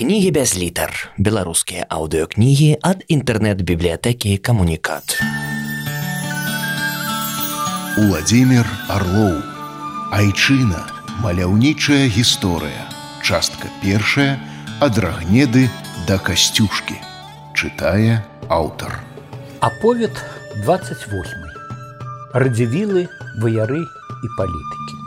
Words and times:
Кнігі 0.00 0.30
без 0.32 0.56
літар. 0.56 1.12
Беларускія 1.20 1.84
аўдыокнігі 1.92 2.80
ад 2.80 3.02
інтэрнэт-бібліятэкі 3.12 4.30
камунікат. 4.40 5.20
Уладзімир 8.00 8.64
Орлоў. 8.88 9.44
Айчына, 10.16 10.88
маляўнічая 11.20 12.08
гісторыя. 12.16 12.88
Частка 13.20 13.68
першая 13.84 14.40
ад 14.80 14.96
рагнеды 14.96 15.68
да 16.08 16.16
касцюшкі. 16.16 16.96
Чытае 17.52 18.24
аўтар. 18.48 19.04
Аповед 19.60 20.16
28. 20.64 21.12
Радзівілы, 22.32 23.04
ваяры 23.44 23.84
і 23.84 24.32
палітыкі. 24.40 24.99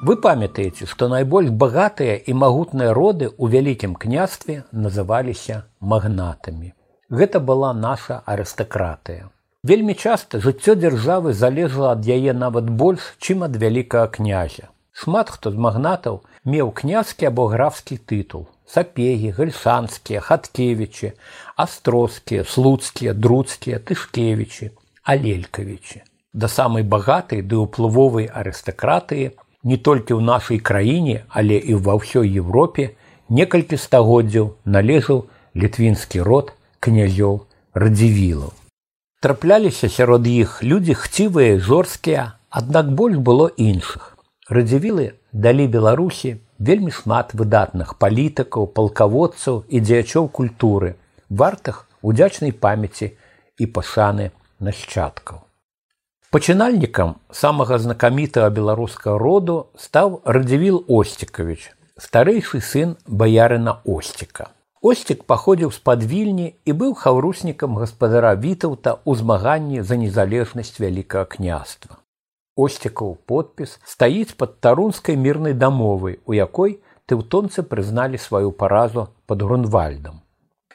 Вы 0.00 0.14
памятаеце, 0.22 0.86
што 0.86 1.08
найбольш 1.10 1.50
багатыя 1.50 2.14
і 2.22 2.34
магутныя 2.40 2.92
роды 2.94 3.26
ў 3.34 3.50
вялікім 3.50 3.96
княстве 3.98 4.62
называліся 4.70 5.64
магнатамі. 5.80 6.70
Гэта 7.10 7.40
была 7.42 7.72
наша 7.74 8.22
арыстакратыя. 8.22 9.26
Вельмі 9.66 9.96
часта 9.98 10.38
жыццё 10.44 10.76
дзяржавы 10.78 11.32
залежала 11.34 11.96
ад 11.98 12.06
яе 12.06 12.30
нават 12.30 12.70
больш, 12.70 13.08
чым 13.18 13.42
ад 13.42 13.58
вялікага 13.58 14.06
князя. 14.18 14.70
Шмат 14.94 15.34
хто 15.34 15.50
з 15.50 15.58
магнатаў 15.66 16.22
меў 16.46 16.70
княскі 16.70 17.26
або 17.32 17.48
графскі 17.50 17.98
тытул. 17.98 18.46
Сапегі, 18.70 19.34
гальшанскія, 19.34 20.22
хаткевічы, 20.22 21.12
астроскія, 21.56 22.44
слуцкія, 22.44 23.18
друцкія, 23.18 23.82
тышкевічы, 23.82 24.70
алелькавічы. 25.02 26.06
Да 26.32 26.46
самай 26.46 26.86
багатай 26.86 27.42
ды 27.42 27.58
ўплывовай 27.66 28.30
арыстакратыі 28.30 29.34
не 29.68 29.76
толькі 29.76 30.16
ў 30.16 30.22
нашай 30.24 30.58
краіне, 30.68 31.24
але 31.28 31.60
і 31.60 31.76
ва 31.86 31.98
ўсёй 32.00 32.32
Еўропе 32.42 32.94
некалькі 33.28 33.76
стагоддзяў 33.76 34.54
належаў 34.64 35.26
літвінскі 35.54 36.24
род 36.28 36.52
князёў 36.80 37.44
радзівілаў. 37.74 38.52
Трапляліся 39.20 39.88
сярод 39.92 40.26
іх 40.30 40.62
людзі 40.62 40.94
хцівыя 40.94 41.58
жорсткія, 41.58 42.38
аднак 42.48 42.92
больш 43.00 43.18
было 43.18 43.50
іншых. 43.56 44.14
Радзівілы 44.48 45.12
далі 45.32 45.66
Беларусі 45.66 46.38
вельмі 46.58 46.94
шмат 46.94 47.34
выдатных 47.34 47.98
палітыкаў, 47.98 48.70
палкаводцаў 48.78 49.64
і 49.68 49.82
дзеячоў 49.84 50.30
культуры, 50.38 50.94
вартых 51.28 51.84
удзячнай 52.00 52.54
памяці 52.54 53.12
і 53.58 53.66
пашаны 53.66 54.30
нашчадкаў. 54.60 55.47
Пачынальнікам 56.28 57.14
самага 57.32 57.76
знакамітага 57.80 58.48
беларускага 58.56 59.16
роду 59.20 59.54
стаў 59.80 60.18
радзівіл 60.36 60.82
Осцікавіч, 60.96 61.72
старэйшы 61.96 62.60
сын 62.60 62.92
баярына 63.22 63.72
Осціка. 63.88 64.50
Осцік 64.90 65.24
паходзіў 65.24 65.72
з-пад 65.72 66.04
вільні 66.10 66.50
і 66.68 66.74
быў 66.82 66.92
хаўруснікам 67.00 67.80
гаспадара 67.80 68.34
вітаўта 68.44 68.94
ў 69.08 69.16
змаганні 69.22 69.80
за 69.80 69.96
незалежнасць 69.96 70.76
вялікага 70.76 71.24
княства. 71.32 71.96
Осцікаў 72.60 73.16
подпіс 73.24 73.80
стаіць 73.88 74.36
пад 74.36 74.60
тарунскай 74.60 75.16
мірнай 75.16 75.56
дамовай, 75.56 76.20
у 76.28 76.36
якой 76.36 76.76
тэўтонцы 77.08 77.64
прызналі 77.64 78.20
сваю 78.20 78.52
паразу 78.52 79.08
пад 79.24 79.48
грунвальдам. 79.48 80.20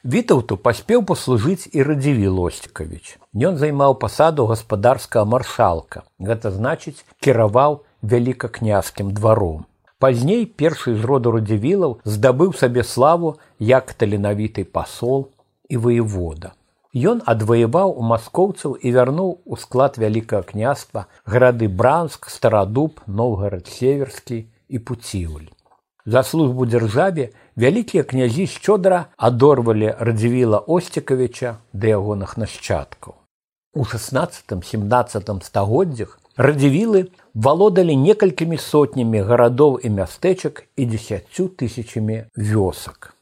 Вітаўту 0.04 0.58
паспеў 0.60 1.00
паслужыць 1.08 1.64
і 1.72 1.84
радзіві 1.88 2.28
Лосцікавіч. 2.38 3.16
Ён 3.32 3.54
займаў 3.56 3.94
пасаду 3.96 4.44
гаспадарскага 4.50 5.24
маршалка. 5.24 6.02
Гэта 6.20 6.52
значыць, 6.52 7.08
кіраваў 7.24 7.78
вялікакняскім 8.02 9.14
дваром. 9.16 9.64
Пазней 9.98 10.44
першы 10.44 10.92
з 10.92 11.08
роду 11.08 11.32
радзівілаў 11.32 11.96
здабыў 12.04 12.52
сабе 12.52 12.84
славу 12.84 13.38
як 13.58 13.96
таленавіты 13.96 14.68
пасол 14.68 15.30
і 15.72 15.80
воевода. 15.80 16.52
Ён 16.92 17.24
адваяваў 17.24 17.96
у 17.96 18.04
маскоўцаў 18.04 18.76
і 18.76 18.92
вярнуў 18.92 19.34
у 19.48 19.56
склад 19.56 19.96
вялікага 19.96 20.44
княства 20.52 21.08
гарады 21.24 21.72
Бранск, 21.72 22.28
старадуб, 22.28 23.00
Новгарад 23.06 23.72
северскі 23.72 24.44
і 24.68 24.78
пуцівль. 24.78 25.48
За 26.04 26.22
службу 26.22 26.66
дзяржаве 26.68 27.30
вялікія 27.56 28.02
князі 28.02 28.46
шчодра 28.46 29.06
адорвалі 29.16 29.94
радзівіла 29.98 30.58
Осцікавіча 30.58 31.56
да 31.72 31.86
ягоных 31.98 32.36
нашчадкаў. 32.36 33.14
У 33.74 33.82
16-17 33.82 35.42
стагоддзях 35.42 36.18
радзівілы 36.36 37.10
валодалі 37.34 37.96
некалькімі 37.96 38.58
сотнямі 38.58 39.22
гарадоў 39.22 39.78
і 39.82 39.90
мястэчак 39.98 40.64
і 40.76 40.86
дзесяцю 40.86 41.48
тысячамі 41.48 42.26
вёсак. 42.34 43.14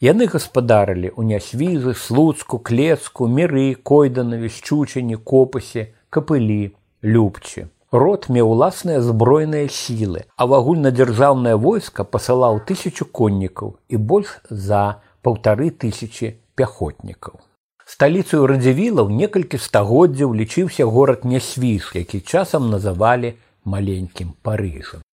Яны 0.00 0.28
гаспадарылі 0.28 1.08
ў 1.16 1.36
нясвізы, 1.36 1.94
слуцку, 1.94 2.58
клецку, 2.58 3.28
міры, 3.28 3.76
койданаві, 3.80 4.48
шчучані, 4.48 5.16
копасе, 5.16 5.92
капылі, 6.10 6.76
любчы. 7.00 7.68
Род 7.94 8.24
меў 8.26 8.48
уласныя 8.50 8.98
збройныя 9.06 9.68
сілы, 9.70 10.24
а 10.34 10.46
в 10.50 10.54
агульнадзяржаўнае 10.56 11.54
войска 11.54 12.02
пасылаў 12.02 12.58
тысячу 12.66 13.06
коннікаў 13.06 13.76
і 13.86 14.00
больш 14.10 14.32
за 14.50 14.80
паўтары 15.22 15.70
тысячи 15.70 16.32
пяхотнікаў. 16.58 17.38
Сталіцаю 17.86 18.48
радзівілаў 18.50 19.14
некалькі 19.14 19.62
стагоддзяў 19.62 20.34
лічыўся 20.34 20.90
горад 20.90 21.22
нясвіш, 21.22 21.94
які 21.94 22.20
часам 22.20 22.66
называлі 22.74 23.36
маленькім 23.62 24.34
парыжам. 24.42 25.06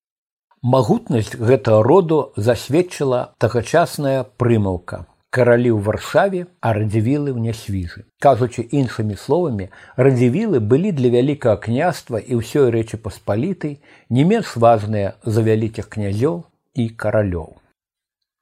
Магутнасць 0.65 1.37
гэтага 1.37 1.85
роду 1.85 2.33
засведчыла 2.35 3.21
тагачасная 3.37 4.25
прымаўка 4.41 5.05
каралі 5.31 5.71
ў 5.71 5.79
варшаве, 5.87 6.41
а 6.59 6.75
радзівілы 6.75 7.31
ў 7.31 7.39
нясвіжы. 7.47 8.03
Кажучы 8.19 8.67
іншымі 8.67 9.15
словамі, 9.15 9.71
радзівілы 9.95 10.59
былі 10.59 10.91
для 10.91 11.09
вялікага 11.15 11.57
княства 11.65 12.19
і 12.19 12.43
ўсёй 12.43 12.69
рэчы 12.75 12.99
паспалітай 12.99 13.79
не 14.11 14.27
менш 14.27 14.53
важныя 14.59 15.15
за 15.23 15.41
вялікіх 15.47 15.87
князёў 15.87 16.43
і 16.75 16.89
каралёў. 17.03 17.57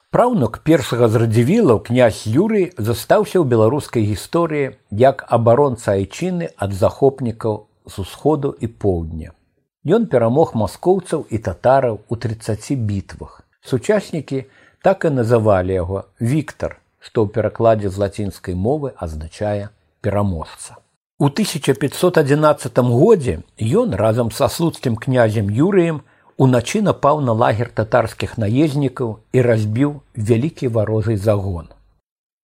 Праўнук 0.09 0.61
першага 0.65 1.07
з 1.13 1.21
радзівілаў 1.21 1.85
князь 1.85 2.25
Юрый 2.25 2.73
застаўся 2.77 3.37
ў 3.37 3.45
беларускай 3.45 4.09
гісторыі 4.09 4.73
як 4.89 5.21
абаронца 5.29 5.93
айчыны 5.93 6.49
ад 6.57 6.73
захопнікаў 6.73 7.69
з 7.85 8.01
усходу 8.01 8.49
і 8.57 8.67
поўдня. 8.85 9.37
Ён 9.85 10.09
перамог 10.09 10.57
маскоўцаў 10.57 11.29
і 11.29 11.37
татараў 11.37 12.01
у 12.09 12.17
30 12.17 12.73
бітвах. 12.89 13.45
Сучаснікі 13.61 14.49
так 14.81 15.05
і 15.05 15.09
называлі 15.09 15.73
яго 15.73 16.03
Віктор, 16.19 16.79
што 16.99 17.23
ў 17.23 17.33
перакладзе 17.35 17.89
з 17.89 17.97
лацінскай 17.97 18.55
мовы 18.55 18.93
азначае 18.95 19.69
пераможца. 20.01 20.77
У 21.19 21.27
1511 21.27 22.77
годзе 22.79 23.41
ён 23.59 23.95
разам 23.95 24.31
са 24.31 24.47
слуцкім 24.47 24.95
князем 24.95 25.49
Юрыем 25.49 26.01
уначы 26.37 26.79
напаў 26.81 27.19
на 27.19 27.35
лагер 27.35 27.67
татарскіх 27.75 28.37
наезнікаў 28.37 29.19
і 29.35 29.41
разбіў 29.43 29.99
вялікі 30.15 30.71
варожай 30.71 31.19
загон. 31.19 31.67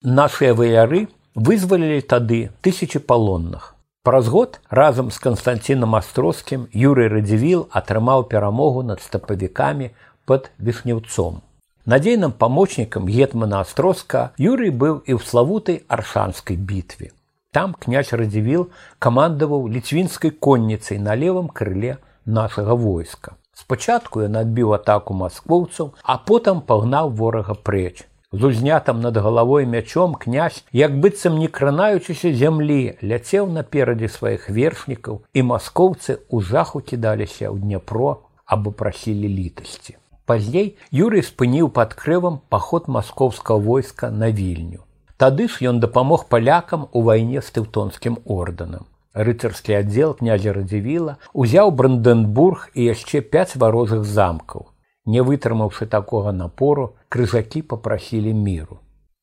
Нашыя 0.04 0.52
ваяры 0.54 1.08
вызвалілі 1.36 2.02
тады 2.04 2.52
тысячи 2.62 3.00
палонных. 3.00 3.72
Праз 4.04 4.28
год 4.28 4.60
разам 4.70 5.10
з 5.10 5.18
Канстанцінам 5.24 5.96
Астроскім 5.96 6.68
Юрый 6.72 7.08
Радзівіл 7.08 7.66
атрымаў 7.72 8.28
перамогу 8.30 8.84
над 8.84 9.02
стапавікамі 9.02 9.90
пад 10.28 10.52
вішнеўцом. 10.60 11.40
Надзейным 11.86 12.32
памочнікам 12.32 13.06
гетмана 13.06 13.60
Астроска 13.62 14.34
Юрый 14.42 14.72
быў 14.74 15.06
і 15.06 15.14
ў 15.14 15.22
славутай 15.22 15.84
аршанскай 15.86 16.58
бітве. 16.58 17.12
Там 17.54 17.76
князь 17.78 18.10
радзівіл 18.10 18.64
камандаваў 18.98 19.68
ліцвінскай 19.70 20.32
конніцай 20.34 20.98
на 20.98 21.14
левым 21.14 21.46
крыле 21.46 22.00
нашага 22.26 22.74
войска. 22.74 23.38
Спачатку 23.54 24.26
ён 24.26 24.42
адбіў 24.42 24.74
атаку 24.74 25.14
масквоўцаў, 25.14 25.92
а 26.02 26.18
потым 26.18 26.66
пагнаў 26.66 27.14
ворага 27.22 27.54
прэч. 27.54 28.10
З 28.34 28.50
узнятам 28.50 29.06
над 29.06 29.22
галавой 29.22 29.70
мячом 29.70 30.16
князь, 30.16 30.66
як 30.74 30.98
быццам 30.98 31.38
не 31.38 31.48
кранаючыся 31.48 32.34
зямлі, 32.34 32.98
ляцеў 33.06 33.46
наперадзе 33.46 34.10
сваіх 34.10 34.50
вершнікаў 34.50 35.22
і 35.38 35.46
маскоўцы 35.54 36.18
ў 36.34 36.42
жаху 36.42 36.82
кідаліся 36.82 37.54
ў 37.54 37.62
Дняпро 37.62 38.26
або 38.50 38.74
прасілі 38.74 39.30
літасці. 39.30 40.02
Пазней 40.26 40.78
Юрый 40.92 41.22
спыніў 41.22 41.70
пад 41.70 41.94
крывам 41.94 42.42
паход 42.50 42.88
маскоўскага 42.88 43.60
войска 43.62 44.10
на 44.10 44.30
вільню. 44.30 44.82
Тады 45.18 45.48
ж 45.48 45.70
ён 45.70 45.80
дапамог 45.80 46.26
палякам 46.28 46.88
у 46.92 47.02
вайне 47.06 47.42
з 47.42 47.54
тэўтонскім 47.58 48.18
ордэнам. 48.26 48.90
Рыцарскі 49.14 49.78
аддзел 49.80 50.16
князя 50.20 50.52
радзівіла 50.58 51.16
узяў 51.32 51.72
Бранденбург 51.72 52.68
і 52.74 52.90
яшчэ 52.92 53.22
пяць 53.22 53.56
варожых 53.56 54.04
замкаў. 54.04 54.66
Не 55.06 55.22
вытрымаўшы 55.22 55.86
такога 55.86 56.34
напору, 56.34 56.98
крыжакі 57.08 57.62
попрасілі 57.62 58.34
міру. 58.34 58.82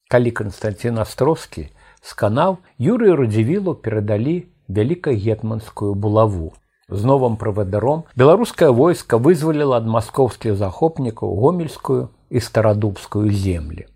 Калі 0.09 0.31
Канстанцін 0.31 1.03
Астроскі 1.03 1.69
сканаў, 2.01 2.59
Юрыю 2.79 3.19
радзівілу 3.19 3.75
перадалі 3.75 4.47
вялікагетманскую 4.69 5.95
булаву. 5.95 6.53
З 6.93 7.09
новым 7.09 7.37
правадаром 7.41 8.05
беларускае 8.21 8.69
войска 8.69 9.17
вызваліла 9.17 9.79
ад 9.81 9.87
маскоўскіх 9.89 10.59
захопнікаў 10.61 11.33
гомельскую 11.41 12.11
і 12.29 12.41
старадубскую 12.41 13.33
землі. 13.33 13.87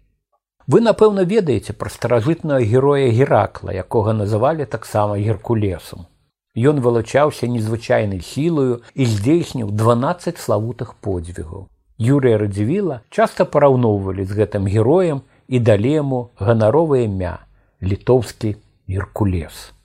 Вы, 0.67 0.81
напэўна, 0.81 1.29
ведаеце 1.29 1.77
пра 1.77 1.93
старажытнага 1.93 2.65
героя 2.65 3.13
геракла, 3.13 3.77
якога 3.77 4.17
называлі 4.17 4.65
таксама 4.65 5.21
геркулесам. 5.21 6.09
Ён 6.57 6.81
вылучаўся 6.81 7.47
незвычайнай 7.53 8.25
сілаю 8.25 8.81
і 8.95 9.05
здзейсніў 9.05 9.77
12 9.77 10.41
славутых 10.41 10.97
подзвігаў. 11.05 11.69
Юрыя 12.01 12.41
радзівіла 12.41 13.03
часта 13.11 13.45
параўноўвалі 13.45 14.25
з 14.25 14.41
гэтым 14.41 14.65
героем 14.65 15.21
і 15.49 15.61
далі 15.61 15.93
яму 16.01 16.21
ганаровае 16.41 17.05
імя 17.05 17.39
літоўскі 17.83 18.57
геркулес. 18.89 19.76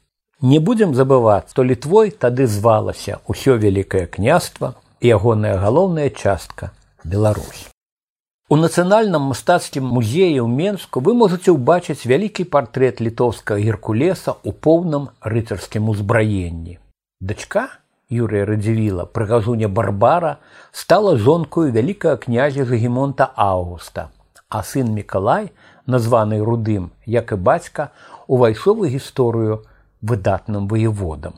Не 0.42 0.58
будзем 0.58 0.96
забываць, 0.98 1.54
што 1.54 1.62
літвой 1.62 2.10
тады 2.10 2.48
звалася 2.50 3.20
ўсё 3.30 3.62
вялікае 3.62 4.08
княства 4.10 4.74
і 4.98 5.14
ягоная 5.14 5.60
галоўная 5.62 6.10
частка 6.10 6.72
Беларусь. 7.06 7.70
У 8.50 8.58
нацыянальным 8.58 9.30
мастацкім 9.30 9.86
музеі 9.86 10.42
ў 10.42 10.50
Менску 10.50 10.98
вы 11.06 11.14
можаце 11.14 11.54
ўбачыць 11.54 12.10
вялікі 12.10 12.48
партрэт 12.58 13.06
літоўскага 13.06 13.62
геркулеса 13.62 14.34
ў 14.42 14.58
поўным 14.58 15.08
рыцарскім 15.22 15.94
узбраенні. 15.94 16.82
Дачка 17.22 17.70
Юрыя 18.10 18.50
радзівіла 18.50 19.06
прыгазуня 19.06 19.70
барбара 19.70 20.38
стала 20.74 21.18
жонкою 21.22 21.70
вялікага 21.70 22.18
князя 22.18 22.66
Жагемонта 22.66 23.30
Аўгуста, 23.38 24.10
а 24.50 24.66
сын 24.66 24.90
Миколай, 24.90 25.54
названы 25.86 26.42
рудым, 26.42 26.90
як 27.06 27.32
і 27.32 27.38
бацька, 27.38 27.94
увайшоў 28.26 28.84
у 28.84 28.90
гісторыю 28.90 29.64
выдатным 30.02 30.68
воеводам. 30.68 31.36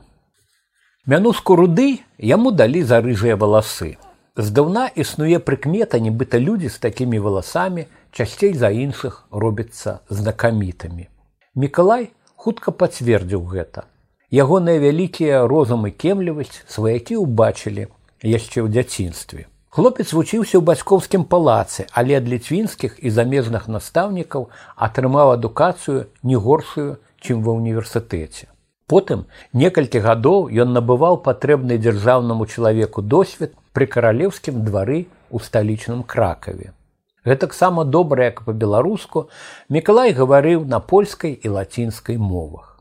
Мянуску 1.05 1.55
руды 1.55 1.99
яму 2.17 2.51
далі 2.51 2.83
за 2.83 3.01
рыжыя 3.01 3.35
валасы. 3.35 3.97
Здаўна 4.35 4.87
існуе 4.95 5.37
прыкмета, 5.39 5.99
нібыта 5.99 6.39
людзі 6.39 6.69
з 6.69 6.79
такімі 6.79 7.19
валасамі 7.19 7.87
часцей 8.11 8.53
за 8.53 8.71
іншых 8.71 9.27
робяцца 9.29 9.99
знакамітамі. 10.09 11.09
Мікалай 11.55 12.09
хутка 12.35 12.71
пацвердзіў 12.71 13.43
гэта. 13.51 13.83
Ягоныя 14.31 14.79
вялікія 14.79 15.43
розум 15.45 15.85
і 15.87 15.91
кемлівасць 15.91 16.63
сваякі 16.65 17.19
ўбачылі 17.21 17.91
яшчэ 18.23 18.63
ў 18.63 18.71
дзяцінстве. 18.71 19.45
Хлопец 19.73 20.13
вучыўся 20.13 20.57
ў 20.57 20.63
бацькоўскім 20.63 21.27
палацы, 21.27 21.89
але 21.91 22.17
ад 22.21 22.29
ліцвінскіх 22.29 23.01
і 23.01 23.09
замежных 23.09 23.67
настаўнікаў 23.67 24.47
атрымаў 24.77 25.35
адукацыю 25.35 26.07
не 26.21 26.37
горшую, 26.37 27.01
чым 27.19 27.41
ва 27.43 27.57
ўніверсітэце. 27.57 28.52
Потым 28.93 29.21
некалькі 29.57 29.99
гадоў 30.05 30.43
ён 30.63 30.73
набываў 30.77 31.15
патрэбны 31.25 31.77
дзяржаўнаму 31.81 32.45
чалавеку 32.45 33.01
досвед 33.13 33.55
пры 33.73 33.87
каралеўскім 33.93 34.59
двары 34.67 34.97
ў 35.33 35.37
сталічным 35.45 36.03
кракаве. 36.11 36.73
Гэтаксама 37.25 37.85
добра, 37.95 38.27
як 38.29 38.43
па-беларуску, 38.45 39.25
Мікалай 39.69 40.13
гаварыў 40.13 40.67
на 40.75 40.79
польскай 40.93 41.33
і 41.33 41.55
лацінскай 41.55 42.21
мовах. 42.21 42.77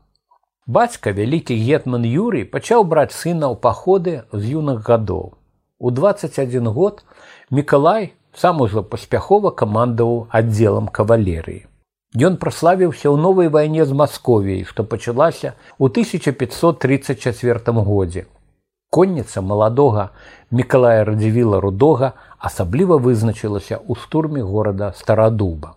Бацька 0.67 1.17
вялікі 1.17 1.57
гетман 1.57 2.05
Юрый 2.05 2.45
пачаў 2.45 2.85
браць 2.93 3.17
сына 3.17 3.49
ў 3.49 3.57
паходы 3.57 4.13
з 4.29 4.53
юных 4.61 4.85
гадоў. 4.85 5.33
У 5.79 5.89
21 5.89 6.69
год 6.77 7.03
Мікалай 7.49 8.13
сам 8.37 8.61
ужо 8.61 8.85
паспяхова 8.85 9.49
камандаваў 9.49 10.27
аддзелам 10.29 10.93
кавалерыі. 10.93 11.65
Ён 12.13 12.37
праславіўся 12.37 13.09
ў 13.09 13.17
новай 13.17 13.47
вайне 13.49 13.85
з 13.89 13.93
Масковіяй, 13.97 14.69
што 14.69 14.85
пачалася 14.85 15.57
ў 15.81 15.89
1534 15.89 17.81
годзе. 17.81 18.29
Конніца 18.93 19.41
маладога 19.41 20.13
Мікалая 20.53 21.09
радзівіла 21.09 21.57
рудога 21.57 22.13
асабліва 22.37 23.01
вызначылася 23.01 23.81
ў 23.81 23.97
стурме 23.97 24.45
горада 24.45 24.93
старадуба. 24.93 25.73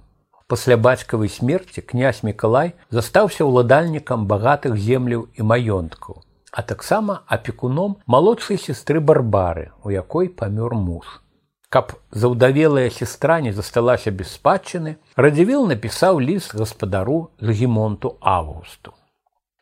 Пасля 0.47 0.77
бацькавай 0.77 1.33
смерці 1.33 1.81
князь 1.81 2.21
Мікалай 2.21 2.77
застаўся 2.93 3.49
ўладальнікам 3.49 4.29
багатых 4.29 4.77
земляў 4.77 5.33
і 5.33 5.41
маёнткаў, 5.41 6.21
а 6.53 6.61
таксама 6.61 7.25
апекуном 7.27 7.97
малодшай 8.05 8.61
сестры 8.61 9.01
барбары, 9.01 9.73
у 9.83 9.89
якой 9.89 10.29
памёр 10.29 10.77
муж. 10.77 11.25
Каб 11.69 11.93
заўдавелая 12.11 12.91
сестра 12.91 13.41
не 13.41 13.53
засталася 13.53 14.11
без 14.11 14.31
спадчыны, 14.39 14.97
радзівіл 15.17 15.67
напісаў 15.67 16.21
ліст 16.21 16.55
гаспадару 16.55 17.31
Загімонту 17.41 18.17
августу. 18.21 18.93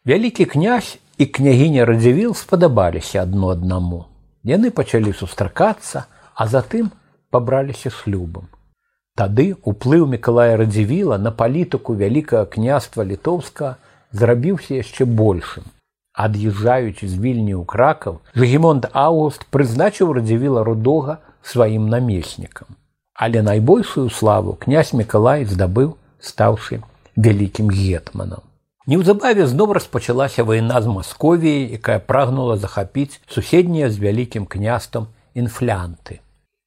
Вялікі 0.04 0.44
князь 0.44 0.98
і 1.16 1.26
княгіня 1.26 1.84
радзівіл 1.88 2.34
спадабаліся 2.34 3.22
адно 3.22 3.54
аднаму. 3.56 4.04
Яны 4.44 4.70
пачалі 4.70 5.16
сустракацца, 5.16 6.04
а 6.36 6.46
затым 6.46 6.92
пабраліся 7.30 7.88
шлюбам. 7.88 8.52
Тады 9.16 9.54
уплыў 9.62 10.04
Миколая 10.10 10.58
радзівіла 10.60 11.16
на 11.16 11.30
палітыку 11.30 11.94
вялікага 11.96 12.44
княства 12.44 13.04
літоўска 13.06 13.76
зрабіўся 14.12 14.74
яшчэ 14.82 15.06
большым. 15.06 15.64
Ад'язджаючы 16.12 17.08
з 17.08 17.14
вільні 17.16 17.54
ў 17.56 17.64
кракаў, 17.64 18.20
Загімонт 18.34 18.90
Аўгуст 18.92 19.46
прызначыў 19.54 20.12
радзівіла 20.18 20.62
рудога 20.68 21.18
сваім 21.44 21.88
намеснікам. 21.88 22.68
Але 23.14 23.42
найбольшую 23.42 24.10
славу 24.10 24.56
князь 24.58 24.92
Миколай 24.92 25.44
здабыў, 25.44 25.94
стаўшы 26.18 26.82
вялікім 27.16 27.70
гетманам. 27.70 28.42
Неўзабаве 28.86 29.46
зноў 29.46 29.72
распачалася 29.72 30.44
вайна 30.44 30.82
з 30.82 30.90
Масковіяй, 30.92 31.72
якая 31.78 32.00
прагнула 32.00 32.56
захапіць 32.56 33.20
суседнія 33.28 33.88
з 33.90 33.98
вялікім 33.98 34.44
княстам 34.46 35.06
інфлянты. 35.32 36.20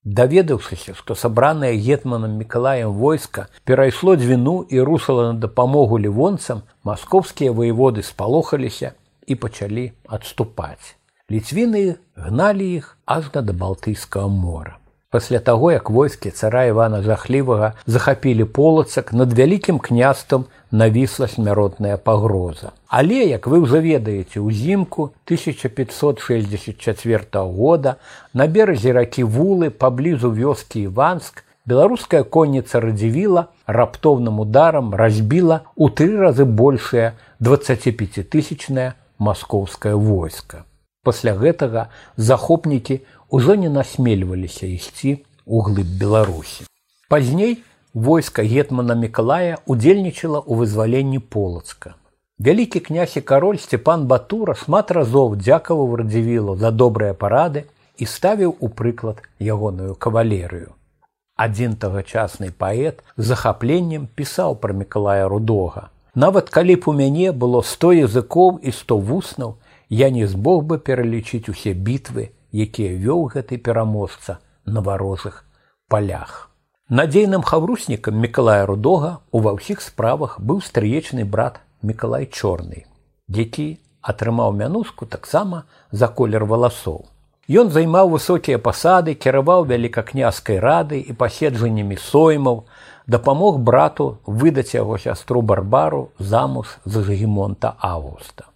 Даведаўшыся, 0.07 0.95
што 0.95 1.15
сабранае 1.19 1.75
гетманам 1.75 2.37
Миколаем 2.39 2.93
войска 2.93 3.47
перайшло 3.65 4.15
дзвіну 4.15 4.65
і 4.69 4.81
русала 4.81 5.33
на 5.33 5.39
дапамогу 5.39 5.99
лівонцам, 5.99 6.63
маскоўскія 6.83 7.51
воеводы 7.51 8.03
спалохаліся 8.03 8.93
і 9.27 9.35
пачалі 9.35 9.91
адступаць. 10.07 10.95
Ліцвіны 11.27 11.99
гналі 12.15 12.79
іх 12.79 12.95
ажна 13.03 13.43
да 13.43 13.51
балтыйскага 13.51 14.31
мора. 14.31 14.79
Пасля 15.11 15.39
таго, 15.39 15.71
як 15.73 15.89
войскі 15.91 16.31
цара 16.31 16.65
Івана 16.71 17.01
жахлівага 17.03 17.73
захапілі 17.85 18.45
полацак 18.57 19.11
над 19.11 19.33
вялікім 19.35 19.79
княстам 19.79 20.45
навісла 20.71 21.27
смяротная 21.27 21.97
пагроза. 21.97 22.71
Але, 22.87 23.25
як 23.27 23.47
вы 23.47 23.59
ўжо 23.59 23.81
ведаеце, 23.83 24.39
узімку 24.39 25.11
1564 25.27 27.27
года 27.33 27.95
на 28.33 28.47
беразе 28.47 28.93
ракі 28.95 29.23
вулы 29.27 29.69
паблізу 29.69 30.31
вёскі 30.31 30.87
Іванск 30.87 31.43
беларуская 31.67 32.23
конніца 32.23 32.79
радзівіла 32.79 33.51
раптоўным 33.67 34.39
ударам 34.39 34.95
разбіла 34.95 35.67
ў 35.75 35.91
тры 35.91 36.15
разы 36.23 36.47
большее 36.47 37.19
25тысячнае 37.43 38.95
маскоўскае 39.19 39.99
войска. 39.99 40.63
Пасля 41.07 41.33
гэтага 41.39 41.87
захопнікі 42.19 42.99
ўжо 43.31 43.55
не 43.55 43.69
насмельваліся 43.71 44.67
ісці 44.67 45.11
ў 45.47 45.55
глыб 45.67 45.87
Беларусі. 46.01 46.67
Пазней 47.07 47.63
войска 47.93 48.43
гетмана 48.43 48.95
Миколая 48.99 49.63
удзельнічала 49.65 50.43
ў 50.43 50.63
вызваленні 50.63 51.23
полацка. 51.23 51.95
Вялікі 52.39 52.79
князь 52.79 53.15
і 53.17 53.21
кароль 53.21 53.57
Степан 53.57 54.03
Батура 54.11 54.53
шмат 54.53 54.91
разоў 54.91 55.39
дзякаваў 55.39 55.95
радзівілу 56.03 56.57
за 56.59 56.69
добрыя 56.69 57.15
парады 57.15 57.63
і 57.97 58.05
ставіў 58.05 58.57
у 58.59 58.67
прыклад 58.67 59.23
ягоную 59.39 59.95
кавалерыю. 59.95 60.75
Адзін 61.39 61.79
тагачасны 61.81 62.51
паэт 62.51 62.99
з 63.15 63.31
захапленнем 63.31 64.11
пісаў 64.13 64.59
пра 64.61 64.75
Миколая 64.75 65.31
рудога. 65.31 65.87
Нават 66.13 66.49
калі 66.49 66.75
б 66.81 66.91
у 66.91 66.93
мяне 66.97 67.31
было 67.31 67.63
сто 67.63 67.93
языкоў 67.93 68.59
і 68.61 68.73
сто 68.73 68.97
вуснаў, 68.97 69.57
я 69.89 70.09
не 70.09 70.27
змог 70.27 70.63
бы 70.65 70.79
пералічыць 70.79 71.49
усе 71.49 71.73
бітвы, 71.73 72.31
якія 72.51 72.97
вёў 72.97 73.31
гэты 73.33 73.57
пераможца 73.57 74.39
на 74.65 74.81
варожых 74.81 75.45
палях. 75.87 76.49
Надзейным 76.89 77.43
хавруснікам 77.43 78.15
Миколая 78.15 78.65
рудога 78.65 79.19
ува 79.31 79.51
ўсіх 79.59 79.81
справах 79.83 80.39
быў 80.39 80.63
стрыечны 80.63 81.27
брат 81.27 81.59
Миколай 81.81 82.27
чорны, 82.31 82.87
які 83.27 83.79
атрымаў 84.01 84.55
мянуску 84.55 85.05
таксама 85.05 85.65
за 85.91 86.07
колер 86.07 86.45
валасоў. 86.45 87.05
Ён 87.47 87.71
займаў 87.71 88.11
высокія 88.11 88.59
пасады, 88.59 89.15
кіраваў 89.15 89.67
вялікакняскай 89.67 90.59
рады 90.59 90.99
і 90.99 91.13
паседжаннямі 91.15 91.95
соймаў, 91.95 92.65
дапамог 93.07 93.59
брату 93.59 94.19
выдаць 94.25 94.75
яго 94.75 94.97
сястру 94.99 95.41
барбару 95.41 96.11
замуж 96.19 96.75
за 96.83 97.03
жагемонта 97.03 97.75
августа. 97.79 98.46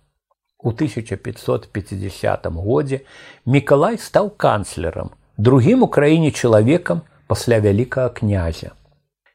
У 0.63 0.70
1550 0.70 2.46
годзе 2.46 3.00
Мікалай 3.46 3.98
стаў 3.98 4.30
канцлерам, 4.38 5.10
другім 5.38 5.84
у 5.84 5.88
краіне 5.88 6.32
чалавекам 6.32 7.01
пасля 7.27 7.60
вялікага 7.60 8.10
князя. 8.10 8.75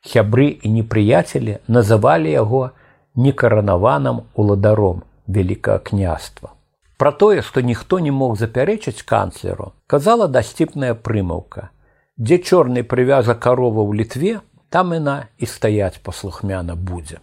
Хябры 0.06 0.54
і 0.62 0.70
непрыяцелі 0.70 1.58
называлі 1.66 2.30
яго 2.30 2.70
некаранаваным 3.16 4.22
уладаром 4.34 5.02
вялікага 5.26 5.78
княства. 5.78 6.52
Пра 6.96 7.10
тое, 7.12 7.42
што 7.42 7.60
ніхто 7.60 7.98
не 7.98 8.10
мог 8.10 8.38
запярэчыць 8.38 9.02
канцлеру, 9.02 9.72
казала 9.86 10.28
дасціпная 10.28 10.94
прымаўка. 10.94 11.70
Дзе 12.16 12.38
чорны 12.38 12.84
прывяза 12.84 13.34
карова 13.34 13.82
ў 13.82 14.00
літве, 14.00 14.40
там 14.70 14.94
іна 14.94 15.28
і 15.36 15.46
стаяць 15.46 15.98
паслухмяна 16.00 16.76
будзе. 16.76 17.18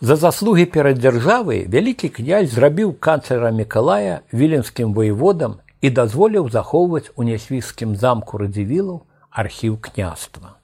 За 0.00 0.16
заслугі 0.16 0.64
перад 0.64 0.98
дзяржавай 0.98 1.66
вялікі 1.70 2.08
князь 2.08 2.50
зрабіў 2.50 2.96
канцлера 2.98 3.50
Миколая 3.54 4.26
віленскім 4.32 4.94
воеводам 4.94 5.62
і 5.80 5.90
дазволіў 5.90 6.50
захоўваць 6.50 7.14
у 7.14 7.22
нясвійскім 7.22 7.94
замку 7.94 8.38
радзівілаў 8.42 9.04
архіў 9.30 9.78
княства. 9.78 10.58